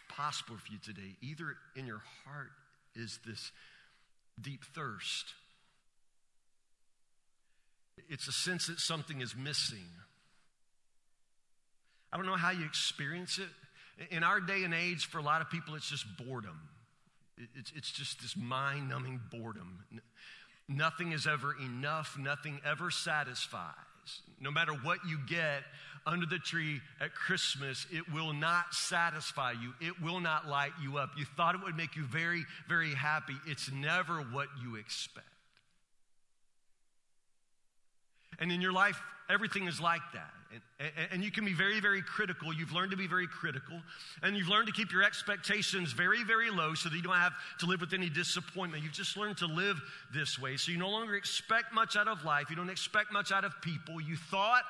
possible 0.07 0.57
for 0.57 0.71
you 0.71 0.77
today. 0.77 1.15
Either 1.23 1.55
in 1.75 1.87
your 1.87 2.03
heart 2.25 2.51
is 2.95 3.19
this 3.25 3.51
deep 4.39 4.63
thirst. 4.73 5.33
It's 8.09 8.27
a 8.27 8.31
sense 8.31 8.67
that 8.67 8.79
something 8.79 9.21
is 9.21 9.35
missing. 9.35 9.87
I 12.11 12.17
don't 12.17 12.25
know 12.25 12.35
how 12.35 12.51
you 12.51 12.65
experience 12.65 13.39
it. 13.39 13.47
In 14.11 14.23
our 14.23 14.39
day 14.39 14.63
and 14.63 14.73
age, 14.73 15.05
for 15.05 15.19
a 15.19 15.23
lot 15.23 15.41
of 15.41 15.49
people, 15.49 15.75
it's 15.75 15.89
just 15.89 16.05
boredom. 16.17 16.59
It's, 17.55 17.71
it's 17.75 17.91
just 17.91 18.21
this 18.21 18.35
mind 18.37 18.89
numbing 18.89 19.19
boredom. 19.31 19.83
Nothing 20.67 21.11
is 21.11 21.27
ever 21.27 21.55
enough, 21.61 22.17
nothing 22.19 22.59
ever 22.65 22.89
satisfies. 22.91 23.73
No 24.39 24.51
matter 24.51 24.73
what 24.73 24.99
you 25.07 25.19
get 25.27 25.63
under 26.05 26.25
the 26.25 26.37
tree 26.37 26.81
at 27.01 27.15
Christmas, 27.15 27.87
it 27.91 28.03
will 28.13 28.33
not 28.33 28.73
satisfy 28.73 29.53
you. 29.53 29.73
It 29.81 30.01
will 30.01 30.19
not 30.19 30.47
light 30.47 30.71
you 30.81 30.97
up. 30.97 31.11
You 31.17 31.25
thought 31.35 31.55
it 31.55 31.61
would 31.63 31.75
make 31.75 31.95
you 31.95 32.03
very, 32.03 32.45
very 32.69 32.93
happy. 32.93 33.35
It's 33.47 33.71
never 33.71 34.17
what 34.17 34.47
you 34.61 34.75
expect. 34.75 35.25
And 38.39 38.51
in 38.51 38.61
your 38.61 38.73
life, 38.73 39.01
everything 39.29 39.67
is 39.67 39.79
like 39.79 40.01
that. 40.13 40.31
And, 40.51 40.61
and, 40.79 41.07
and, 41.13 41.23
you 41.23 41.31
can 41.31 41.43
be 41.43 41.53
very, 41.53 41.79
very 41.79 42.01
critical. 42.01 42.53
You've 42.53 42.71
learned 42.71 42.91
to 42.91 42.97
be 42.97 43.07
very 43.07 43.27
critical. 43.27 43.81
And 44.21 44.37
you've 44.37 44.47
learned 44.47 44.67
to 44.67 44.73
keep 44.73 44.91
your 44.91 45.03
expectations 45.03 45.91
very, 45.91 46.23
very 46.23 46.51
low 46.51 46.75
so 46.75 46.87
that 46.87 46.95
you 46.95 47.01
don't 47.01 47.15
have 47.15 47.33
to 47.59 47.65
live 47.65 47.81
with 47.81 47.93
any 47.93 48.09
disappointment. 48.09 48.83
You've 48.83 48.93
just 48.93 49.17
learned 49.17 49.37
to 49.37 49.47
live 49.47 49.81
this 50.13 50.39
way. 50.39 50.57
So 50.57 50.71
you 50.71 50.77
no 50.77 50.89
longer 50.89 51.15
expect 51.15 51.73
much 51.73 51.97
out 51.97 52.07
of 52.07 52.23
life. 52.23 52.49
You 52.49 52.55
don't 52.55 52.69
expect 52.69 53.11
much 53.11 53.31
out 53.31 53.43
of 53.43 53.59
people. 53.61 53.99
You 53.99 54.15
thought 54.15 54.63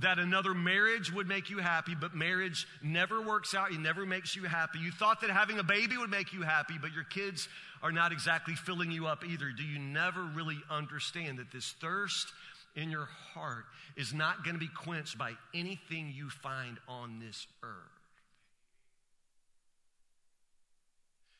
that 0.00 0.18
another 0.18 0.52
marriage 0.52 1.12
would 1.12 1.26
make 1.26 1.48
you 1.48 1.58
happy, 1.58 1.94
but 1.98 2.14
marriage 2.14 2.66
never 2.82 3.20
works 3.20 3.54
out. 3.54 3.72
It 3.72 3.80
never 3.80 4.04
makes 4.04 4.36
you 4.36 4.44
happy. 4.44 4.78
You 4.78 4.90
thought 4.90 5.22
that 5.22 5.30
having 5.30 5.58
a 5.58 5.64
baby 5.64 5.96
would 5.96 6.10
make 6.10 6.32
you 6.32 6.42
happy, 6.42 6.74
but 6.80 6.92
your 6.92 7.04
kids 7.04 7.48
are 7.82 7.92
not 7.92 8.12
exactly 8.12 8.54
filling 8.54 8.90
you 8.90 9.06
up 9.06 9.24
either. 9.24 9.50
Do 9.56 9.62
you 9.62 9.78
never 9.78 10.22
really 10.22 10.58
understand 10.70 11.38
that 11.38 11.50
this 11.50 11.74
thirst 11.80 12.26
in 12.74 12.90
your 12.90 13.08
heart 13.32 13.64
is 13.96 14.12
not 14.12 14.44
going 14.44 14.54
to 14.54 14.60
be 14.60 14.68
quenched 14.68 15.16
by 15.16 15.32
anything 15.54 16.12
you 16.14 16.28
find 16.28 16.76
on 16.88 17.18
this 17.18 17.46
earth? 17.62 17.72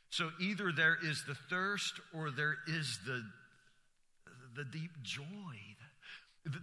So 0.08 0.30
either 0.40 0.72
there 0.72 0.96
is 1.02 1.24
the 1.28 1.34
thirst 1.50 1.92
or 2.14 2.30
there 2.30 2.56
is 2.66 2.98
the, 3.06 3.22
the 4.56 4.64
deep 4.64 4.92
joy 5.02 5.75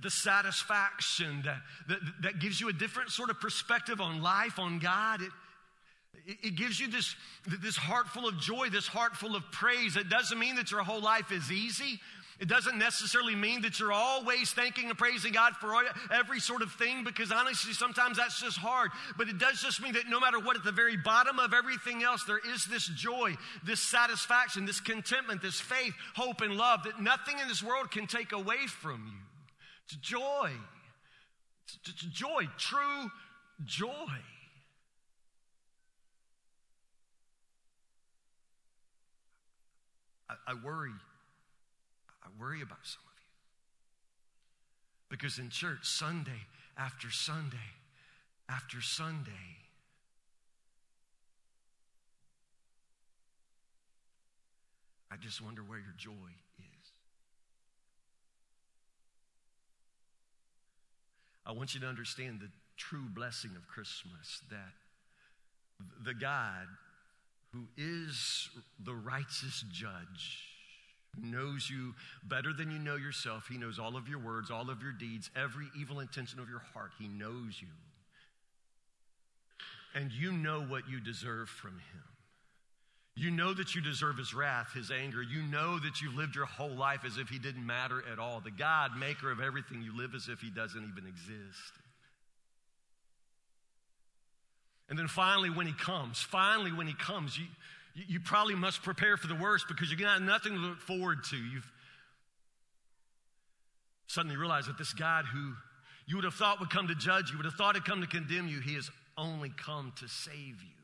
the 0.02 0.10
satisfaction 0.10 1.42
that, 1.46 1.58
that, 1.90 2.00
that, 2.22 2.40
gives 2.40 2.60
you 2.62 2.70
a 2.70 2.74
different 2.74 3.10
sort 3.12 3.30
of 3.30 3.40
perspective 3.40 4.00
on 4.00 4.22
life, 4.22 4.60
on 4.60 4.80
God. 4.80 5.22
It, 5.22 6.38
it 6.42 6.56
gives 6.56 6.80
you 6.80 6.90
this, 6.90 7.16
this 7.62 7.76
heart 7.76 8.08
full 8.08 8.28
of 8.28 8.40
joy, 8.40 8.70
this 8.70 8.88
heart 8.88 9.16
full 9.16 9.36
of 9.36 9.44
praise. 9.52 9.98
It 9.98 10.10
doesn't 10.10 10.40
mean 10.40 10.56
that 10.56 10.72
your 10.72 10.84
whole 10.84 11.02
life 11.02 11.32
is 11.32 11.52
easy. 11.52 12.00
It 12.40 12.48
doesn't 12.48 12.78
necessarily 12.78 13.36
mean 13.36 13.62
that 13.62 13.80
you're 13.80 13.92
always 13.92 14.52
thanking 14.52 14.90
and 14.90 14.98
praising 14.98 15.34
God 15.34 15.54
for 15.58 15.76
every 16.12 16.40
sort 16.40 16.62
of 16.62 16.72
thing, 16.74 17.04
because 17.04 17.32
honestly, 17.32 17.74
sometimes 17.74 18.18
that's 18.18 18.42
just 18.42 18.58
hard. 18.58 18.92
But 19.18 19.30
it 19.30 19.38
does 19.38 19.62
just 19.62 19.82
mean 19.82 19.94
that 19.94 20.10
no 20.10 20.20
matter 20.20 20.40
what, 20.40 20.58
at 20.58 20.64
the 20.64 20.72
very 20.72 20.98
bottom 20.98 21.40
of 21.40 21.54
everything 21.54 22.04
else, 22.04 22.24
there 22.26 22.42
is 22.54 22.66
this 22.66 22.88
joy, 22.88 23.36
this 23.64 23.80
satisfaction, 23.80 24.66
this 24.66 24.82
contentment, 24.82 25.42
this 25.42 25.60
faith, 25.60 25.94
hope, 26.16 26.42
and 26.42 26.56
love 26.56 26.84
that 26.84 27.02
nothing 27.02 27.38
in 27.40 27.48
this 27.48 27.62
world 27.62 27.92
can 27.92 28.08
take 28.08 28.32
away 28.32 28.66
from 28.68 29.04
you. 29.06 29.23
It's 29.86 29.96
joy. 29.98 30.52
It's 31.86 32.02
joy, 32.02 32.48
true 32.58 33.10
joy. 33.66 33.88
I, 40.30 40.36
I 40.48 40.54
worry. 40.64 40.92
I 42.24 42.28
worry 42.40 42.62
about 42.62 42.80
some 42.84 43.02
of 43.06 43.14
you. 43.18 43.28
Because 45.10 45.38
in 45.38 45.50
church, 45.50 45.80
Sunday 45.84 46.48
after 46.78 47.12
Sunday 47.12 47.58
after 48.50 48.82
Sunday, 48.82 49.32
I 55.12 55.16
just 55.18 55.42
wonder 55.42 55.62
where 55.62 55.80
your 55.80 55.94
joy 55.98 56.12
I 61.46 61.52
want 61.52 61.74
you 61.74 61.82
to 61.82 61.88
understand 61.88 62.40
the 62.40 62.50
true 62.78 63.08
blessing 63.14 63.52
of 63.56 63.68
Christmas 63.68 64.42
that 64.50 64.74
the 66.04 66.14
God 66.14 66.68
who 67.54 67.68
is 67.78 68.50
the 68.84 68.94
righteous 68.94 69.64
judge, 69.72 70.50
knows 71.22 71.70
you 71.70 71.94
better 72.24 72.52
than 72.52 72.72
you 72.72 72.80
know 72.80 72.96
yourself. 72.96 73.48
He 73.48 73.60
knows 73.60 73.78
all 73.78 73.96
of 73.96 74.08
your 74.08 74.18
words, 74.18 74.50
all 74.50 74.72
of 74.72 74.82
your 74.82 74.92
deeds, 74.92 75.30
every 75.36 75.68
evil 75.80 76.00
intention 76.00 76.40
of 76.40 76.50
your 76.50 76.64
heart. 76.74 76.92
He 77.00 77.08
knows 77.08 77.62
you. 77.62 77.68
And 79.94 80.12
you 80.12 80.32
know 80.32 80.62
what 80.62 80.90
you 80.90 81.00
deserve 81.00 81.50
from 81.50 81.74
Him. 81.74 82.04
You 83.16 83.30
know 83.30 83.54
that 83.54 83.76
you 83.76 83.82
deserve 83.82 84.18
his 84.18 84.34
wrath, 84.34 84.74
his 84.74 84.90
anger. 84.90 85.22
You 85.22 85.44
know 85.44 85.78
that 85.80 86.02
you've 86.02 86.16
lived 86.16 86.36
your 86.36 86.46
whole 86.46 86.76
life 86.76 87.06
as 87.06 87.18
if 87.18 87.30
he 87.30 87.38
didn't 87.38 87.66
matter 87.66 88.04
at 88.12 88.18
all. 88.18 88.40
The 88.40 88.52
God, 88.52 88.98
maker 88.98 89.32
of 89.32 89.40
everything, 89.40 89.84
you 89.84 89.96
live 89.96 90.16
as 90.16 90.30
if 90.30 90.40
he 90.40 90.50
doesn't 90.50 90.82
even 90.82 91.08
exist. 91.08 91.74
And 94.90 94.98
then 94.98 95.08
finally, 95.08 95.50
when 95.50 95.68
he 95.68 95.74
comes, 95.74 96.20
finally, 96.20 96.72
when 96.72 96.88
he 96.88 96.94
comes, 96.94 97.38
you, 97.38 97.46
you, 98.08 98.20
probably 98.20 98.56
must 98.56 98.82
prepare 98.82 99.16
for 99.16 99.28
the 99.28 99.36
worst 99.36 99.68
because 99.68 99.92
you 99.92 99.98
got 99.98 100.22
nothing 100.22 100.54
to 100.54 100.60
look 100.60 100.80
forward 100.80 101.24
to. 101.30 101.38
You've 101.38 101.72
suddenly 104.08 104.38
realized 104.38 104.68
that 104.68 104.78
this 104.78 104.94
God 104.94 105.26
who 105.26 105.54
you 106.08 106.18
would 106.18 106.26
have 106.26 106.34
thought 106.34 106.60
would 106.60 106.70
come 106.70 106.88
to 106.88 106.96
judge 106.96 107.32
you, 107.32 107.38
would 107.38 107.46
have 107.46 107.56
thought 107.56 107.76
had 107.76 107.86
come 107.86 108.02
to 108.02 108.08
condemn 108.08 108.48
you, 108.48 108.60
he 108.60 108.74
has 108.74 108.90
only 109.18 109.52
come 109.56 109.94
to 110.00 110.08
save 110.08 110.36
you. 110.62 110.83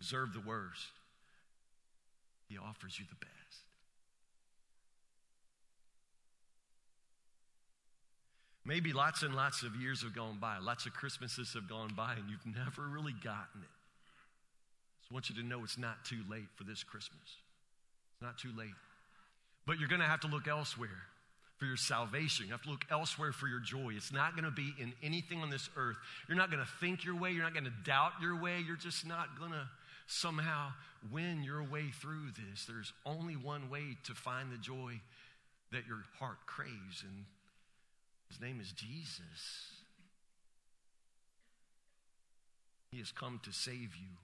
Deserve 0.00 0.32
the 0.32 0.40
worst, 0.40 0.86
He 2.48 2.58
offers 2.58 2.98
you 2.98 3.04
the 3.08 3.16
best. 3.16 3.34
Maybe 8.64 8.92
lots 8.92 9.22
and 9.22 9.34
lots 9.34 9.62
of 9.62 9.74
years 9.76 10.02
have 10.02 10.14
gone 10.14 10.36
by, 10.38 10.58
lots 10.58 10.84
of 10.84 10.92
Christmases 10.92 11.54
have 11.54 11.68
gone 11.68 11.94
by, 11.96 12.12
and 12.12 12.24
you've 12.28 12.54
never 12.54 12.86
really 12.86 13.14
gotten 13.24 13.62
it. 13.62 13.76
So 15.00 15.08
I 15.10 15.14
want 15.14 15.30
you 15.30 15.36
to 15.36 15.42
know 15.42 15.64
it's 15.64 15.78
not 15.78 16.04
too 16.04 16.20
late 16.30 16.48
for 16.54 16.64
this 16.64 16.82
Christmas. 16.82 17.16
It's 18.12 18.22
not 18.22 18.36
too 18.36 18.50
late. 18.58 18.76
But 19.66 19.78
you're 19.78 19.88
going 19.88 20.02
to 20.02 20.06
have 20.06 20.20
to 20.20 20.26
look 20.26 20.46
elsewhere 20.48 21.00
for 21.56 21.64
your 21.64 21.78
salvation. 21.78 22.46
You 22.46 22.52
have 22.52 22.62
to 22.62 22.70
look 22.70 22.84
elsewhere 22.90 23.32
for 23.32 23.48
your 23.48 23.60
joy. 23.60 23.94
It's 23.96 24.12
not 24.12 24.32
going 24.32 24.44
to 24.44 24.50
be 24.50 24.74
in 24.78 24.92
anything 25.02 25.40
on 25.40 25.48
this 25.48 25.70
earth. 25.76 25.96
You're 26.28 26.36
not 26.36 26.50
going 26.50 26.62
to 26.62 26.70
think 26.78 27.04
your 27.04 27.16
way. 27.16 27.32
You're 27.32 27.44
not 27.44 27.54
going 27.54 27.64
to 27.64 27.72
doubt 27.84 28.12
your 28.20 28.40
way. 28.40 28.62
You're 28.66 28.76
just 28.76 29.06
not 29.06 29.38
going 29.38 29.52
to 29.52 29.66
somehow 30.08 30.72
win 31.12 31.44
your 31.44 31.62
way 31.62 31.90
through 32.00 32.30
this. 32.30 32.64
There's 32.64 32.92
only 33.06 33.36
one 33.36 33.70
way 33.70 33.96
to 34.04 34.14
find 34.14 34.50
the 34.50 34.56
joy 34.56 35.00
that 35.70 35.86
your 35.86 36.02
heart 36.18 36.38
craves, 36.46 37.04
and 37.04 37.24
his 38.28 38.40
name 38.40 38.58
is 38.60 38.72
Jesus. 38.72 39.72
He 42.90 42.98
has 42.98 43.12
come 43.12 43.38
to 43.44 43.52
save 43.52 43.94
you. 43.94 44.16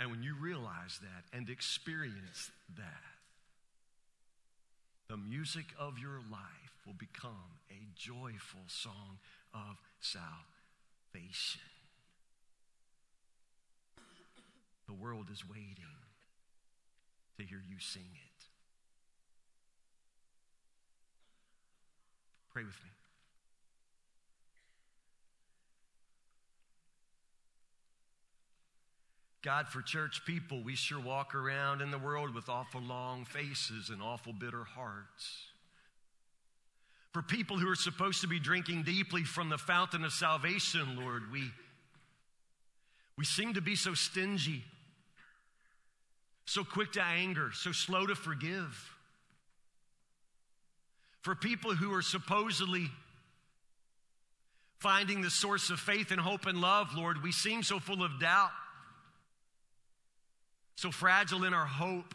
And 0.00 0.10
when 0.10 0.24
you 0.24 0.34
realize 0.34 0.98
that 1.00 1.36
and 1.36 1.48
experience 1.48 2.50
that, 2.76 3.04
the 5.08 5.16
music 5.16 5.66
of 5.78 6.00
your 6.00 6.20
life 6.30 6.74
will 6.84 6.94
become 6.94 7.60
a 7.70 7.86
joyful 7.96 8.62
song 8.66 9.18
of 9.54 9.76
salvation. 10.00 11.60
The 14.86 14.94
world 14.94 15.28
is 15.32 15.48
waiting 15.48 15.76
to 17.38 17.42
hear 17.44 17.62
you 17.68 17.78
sing 17.78 18.02
it. 18.02 18.44
Pray 22.52 22.64
with 22.64 22.74
me. 22.84 22.90
God, 29.42 29.66
for 29.68 29.82
church 29.82 30.22
people, 30.24 30.62
we 30.62 30.76
sure 30.76 31.00
walk 31.00 31.34
around 31.34 31.82
in 31.82 31.90
the 31.90 31.98
world 31.98 32.32
with 32.32 32.48
awful 32.48 32.80
long 32.80 33.24
faces 33.24 33.90
and 33.90 34.00
awful 34.00 34.32
bitter 34.32 34.62
hearts. 34.62 35.46
For 37.12 37.22
people 37.22 37.58
who 37.58 37.68
are 37.68 37.74
supposed 37.74 38.20
to 38.20 38.28
be 38.28 38.38
drinking 38.38 38.84
deeply 38.84 39.24
from 39.24 39.48
the 39.48 39.58
fountain 39.58 40.04
of 40.04 40.12
salvation, 40.12 40.96
Lord, 40.96 41.30
we, 41.32 41.50
we 43.16 43.24
seem 43.24 43.54
to 43.54 43.60
be 43.60 43.76
so 43.76 43.94
stingy 43.94 44.64
so 46.44 46.64
quick 46.64 46.92
to 46.92 47.02
anger, 47.02 47.50
so 47.54 47.72
slow 47.72 48.06
to 48.06 48.14
forgive. 48.14 48.94
For 51.22 51.34
people 51.34 51.74
who 51.74 51.94
are 51.94 52.02
supposedly 52.02 52.90
finding 54.78 55.22
the 55.22 55.30
source 55.30 55.70
of 55.70 55.78
faith 55.78 56.10
and 56.10 56.20
hope 56.20 56.46
and 56.46 56.60
love, 56.60 56.94
Lord, 56.94 57.22
we 57.22 57.32
seem 57.32 57.62
so 57.62 57.78
full 57.78 58.02
of 58.02 58.18
doubt, 58.20 58.50
so 60.74 60.90
fragile 60.90 61.44
in 61.44 61.54
our 61.54 61.66
hope, 61.66 62.14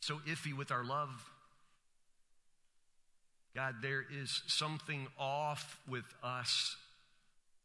so 0.00 0.20
iffy 0.28 0.54
with 0.56 0.70
our 0.70 0.84
love. 0.84 1.30
God, 3.56 3.76
there 3.82 4.04
is 4.22 4.42
something 4.46 5.08
off 5.18 5.78
with 5.88 6.04
us, 6.22 6.76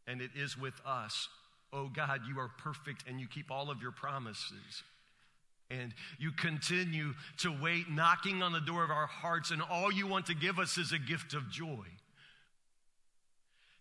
and 0.07 0.21
it 0.21 0.31
is 0.35 0.57
with 0.57 0.79
us 0.85 1.27
Oh 1.73 1.89
God, 1.89 2.21
you 2.29 2.39
are 2.39 2.49
perfect 2.59 3.03
and 3.09 3.19
you 3.19 3.27
keep 3.27 3.49
all 3.49 3.71
of 3.71 3.81
your 3.81 3.91
promises. 3.91 4.83
And 5.71 5.91
you 6.19 6.31
continue 6.31 7.13
to 7.39 7.49
wait, 7.61 7.89
knocking 7.89 8.43
on 8.43 8.53
the 8.53 8.61
door 8.61 8.83
of 8.83 8.91
our 8.91 9.07
hearts, 9.07 9.49
and 9.49 9.59
all 9.59 9.91
you 9.91 10.05
want 10.05 10.27
to 10.27 10.35
give 10.35 10.59
us 10.59 10.77
is 10.77 10.91
a 10.91 10.99
gift 10.99 11.33
of 11.33 11.49
joy. 11.49 11.85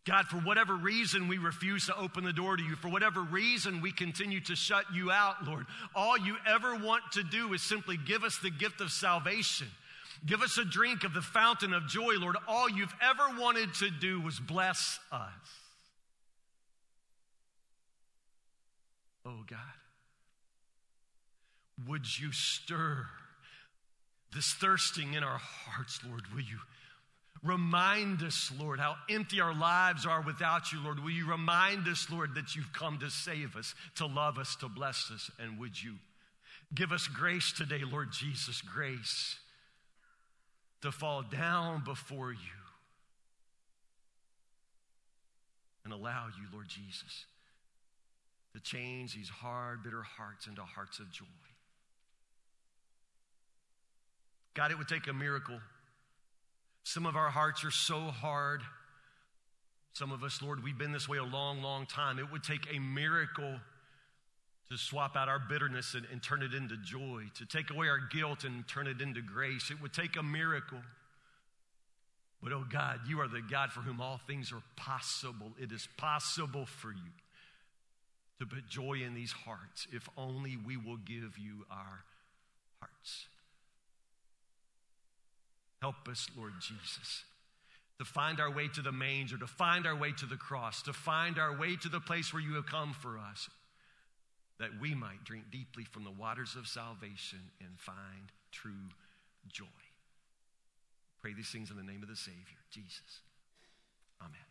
God, 0.07 0.27
for 0.27 0.39
whatever 0.39 0.75
reason 0.75 1.29
we 1.29 1.37
refuse 1.37 1.87
to 1.87 1.97
open 1.97 2.25
the 2.25 2.33
door 2.33 2.57
to 2.57 2.62
you, 2.62 2.77
for 2.77 2.89
whatever 2.89 3.20
reason 3.20 3.83
we 3.83 3.93
continue 3.93 4.41
to 4.41 4.57
shut 4.57 4.85
you 4.95 5.11
out, 5.11 5.45
Lord, 5.47 5.66
all 5.95 6.16
you 6.16 6.37
ever 6.49 6.77
want 6.77 7.03
to 7.12 7.23
do 7.23 7.53
is 7.53 7.62
simply 7.62 7.99
give 7.99 8.25
us 8.25 8.39
the 8.43 8.51
gift 8.51 8.81
of 8.81 8.91
salvation. 8.91 9.68
Give 10.25 10.41
us 10.41 10.57
a 10.57 10.64
drink 10.64 11.05
of 11.05 11.12
the 11.12 11.20
fountain 11.20 11.75
of 11.75 11.89
joy, 11.89 12.14
Lord. 12.18 12.37
All 12.49 12.70
you've 12.70 12.95
ever 13.03 13.39
wanted 13.39 13.75
to 13.75 13.91
do 13.91 14.20
was 14.20 14.41
bless 14.41 14.99
us. 15.11 15.62
Oh, 19.25 19.45
God, 19.49 19.59
would 21.87 22.18
you 22.18 22.33
stir 22.33 23.07
this 24.35 24.53
thirsting 24.55 25.14
in 25.14 25.23
our 25.23 25.39
hearts, 25.39 26.01
Lord? 26.09 26.23
Will 26.35 26.41
you? 26.41 26.59
Remind 27.43 28.23
us, 28.23 28.53
Lord, 28.59 28.79
how 28.79 28.95
empty 29.11 29.41
our 29.41 29.55
lives 29.55 30.07
are 30.07 30.23
without 30.23 30.73
you, 30.73 30.81
Lord. 30.83 31.03
Will 31.03 31.11
you 31.11 31.29
remind 31.29 31.89
us, 31.89 32.07
Lord, 32.11 32.37
that 32.37 32.55
you've 32.55 32.73
come 32.73 32.99
to 32.99 33.11
save 33.11 33.57
us, 33.57 33.75
to 33.97 34.07
love 34.07 34.39
us, 34.39 34.55
to 34.57 34.68
bless 34.68 35.11
us? 35.12 35.31
And 35.41 35.59
would 35.59 35.81
you 35.81 35.95
give 36.75 36.93
us 36.93 37.09
grace 37.09 37.53
today, 37.53 37.81
Lord 37.85 38.12
Jesus, 38.12 38.62
grace 38.62 39.37
to 40.83 40.93
fall 40.93 41.23
down 41.23 41.83
before 41.85 42.33
you 42.33 42.39
and 45.85 45.93
allow 45.93 46.27
you, 46.27 46.47
Lord 46.53 46.68
Jesus, 46.68 47.27
to 48.55 48.61
change 48.61 49.15
these 49.15 49.29
hard, 49.29 49.83
bitter 49.83 50.03
hearts 50.03 50.47
into 50.47 50.63
hearts 50.63 50.99
of 50.99 51.11
joy. 51.11 51.25
God, 54.55 54.71
it 54.71 54.79
would 54.79 54.89
take 54.89 55.07
a 55.09 55.13
miracle 55.13 55.59
some 56.85 57.07
of 57.07 57.17
our 57.17 57.31
hearts 57.31 57.65
are 57.65 57.71
so 57.71 58.01
hard. 58.01 58.63
Some 59.93 60.11
of 60.11 60.23
us, 60.23 60.41
Lord, 60.43 60.65
we've 60.65 60.79
been 60.79 60.93
this 60.93 61.09
way 61.09 61.19
a 61.19 61.25
long, 61.25 61.63
long 61.63 61.87
time. 61.87 62.19
It 62.19 62.31
would 62.31 62.43
take 62.43 62.67
a 62.75 62.79
miracle 62.79 63.61
to 64.71 64.77
swap 64.79 65.17
out 65.17 65.29
our 65.29 65.39
bitterness 65.39 65.95
and, 65.95 66.07
and, 66.11 66.23
turn 66.23 66.43
it 66.43 66.55
into 66.55 66.77
joy, 66.79 67.25
to 67.37 67.45
take 67.45 67.71
away 67.71 67.89
our 67.89 67.99
guilt 68.11 68.45
and 68.45 68.67
turn 68.67 68.87
it 68.87 69.03
into 69.03 69.21
grace. 69.21 69.71
It 69.71 69.83
would 69.83 69.93
take 69.93 70.17
a 70.17 70.23
miracle. 70.23 70.81
But 72.43 72.53
oh 72.53 72.65
God, 72.73 73.01
you 73.07 73.21
are 73.21 73.29
the 73.29 73.43
God 73.43 73.71
for 73.71 73.81
whom 73.81 74.01
all 74.01 74.19
things 74.27 74.51
are 74.51 74.63
possible. 74.77 75.53
It 75.61 75.73
is 75.73 75.87
possible 75.99 76.65
for 76.65 76.91
you 76.91 77.11
to 78.43 78.47
put 78.47 78.66
joy 78.68 78.95
in 79.07 79.14
these 79.14 79.30
hearts 79.30 79.86
if 79.93 80.09
only 80.16 80.57
we 80.57 80.76
will 80.76 80.97
give 80.97 81.38
you 81.38 81.64
our 81.70 82.03
hearts. 82.80 83.26
Help 85.80 86.09
us, 86.11 86.28
Lord 86.36 86.55
Jesus, 86.61 87.22
to 88.01 88.05
find 88.05 88.40
our 88.40 88.51
way 88.51 88.66
to 88.74 88.82
the 88.82 88.90
manger, 88.90 89.38
to 89.38 89.47
find 89.47 89.86
our 89.86 89.95
way 89.95 90.11
to 90.18 90.26
the 90.26 90.36
cross, 90.36 90.82
to 90.82 90.93
find 90.93 91.38
our 91.38 91.57
way 91.57 91.76
to 91.76 91.88
the 91.88 92.01
place 92.01 92.32
where 92.32 92.43
you 92.43 92.55
have 92.55 92.66
come 92.66 92.95
for 93.01 93.16
us, 93.16 93.49
that 94.59 94.70
we 94.80 94.93
might 94.93 95.22
drink 95.22 95.45
deeply 95.53 95.84
from 95.84 96.03
the 96.03 96.11
waters 96.11 96.57
of 96.59 96.66
salvation 96.66 97.38
and 97.61 97.78
find 97.78 98.32
true 98.51 98.90
joy. 99.49 99.66
Pray 101.20 101.32
these 101.32 101.51
things 101.51 101.70
in 101.70 101.76
the 101.76 101.84
name 101.84 102.03
of 102.03 102.09
the 102.09 102.16
Savior, 102.16 102.59
Jesus. 102.72 103.20
Amen. 104.20 104.47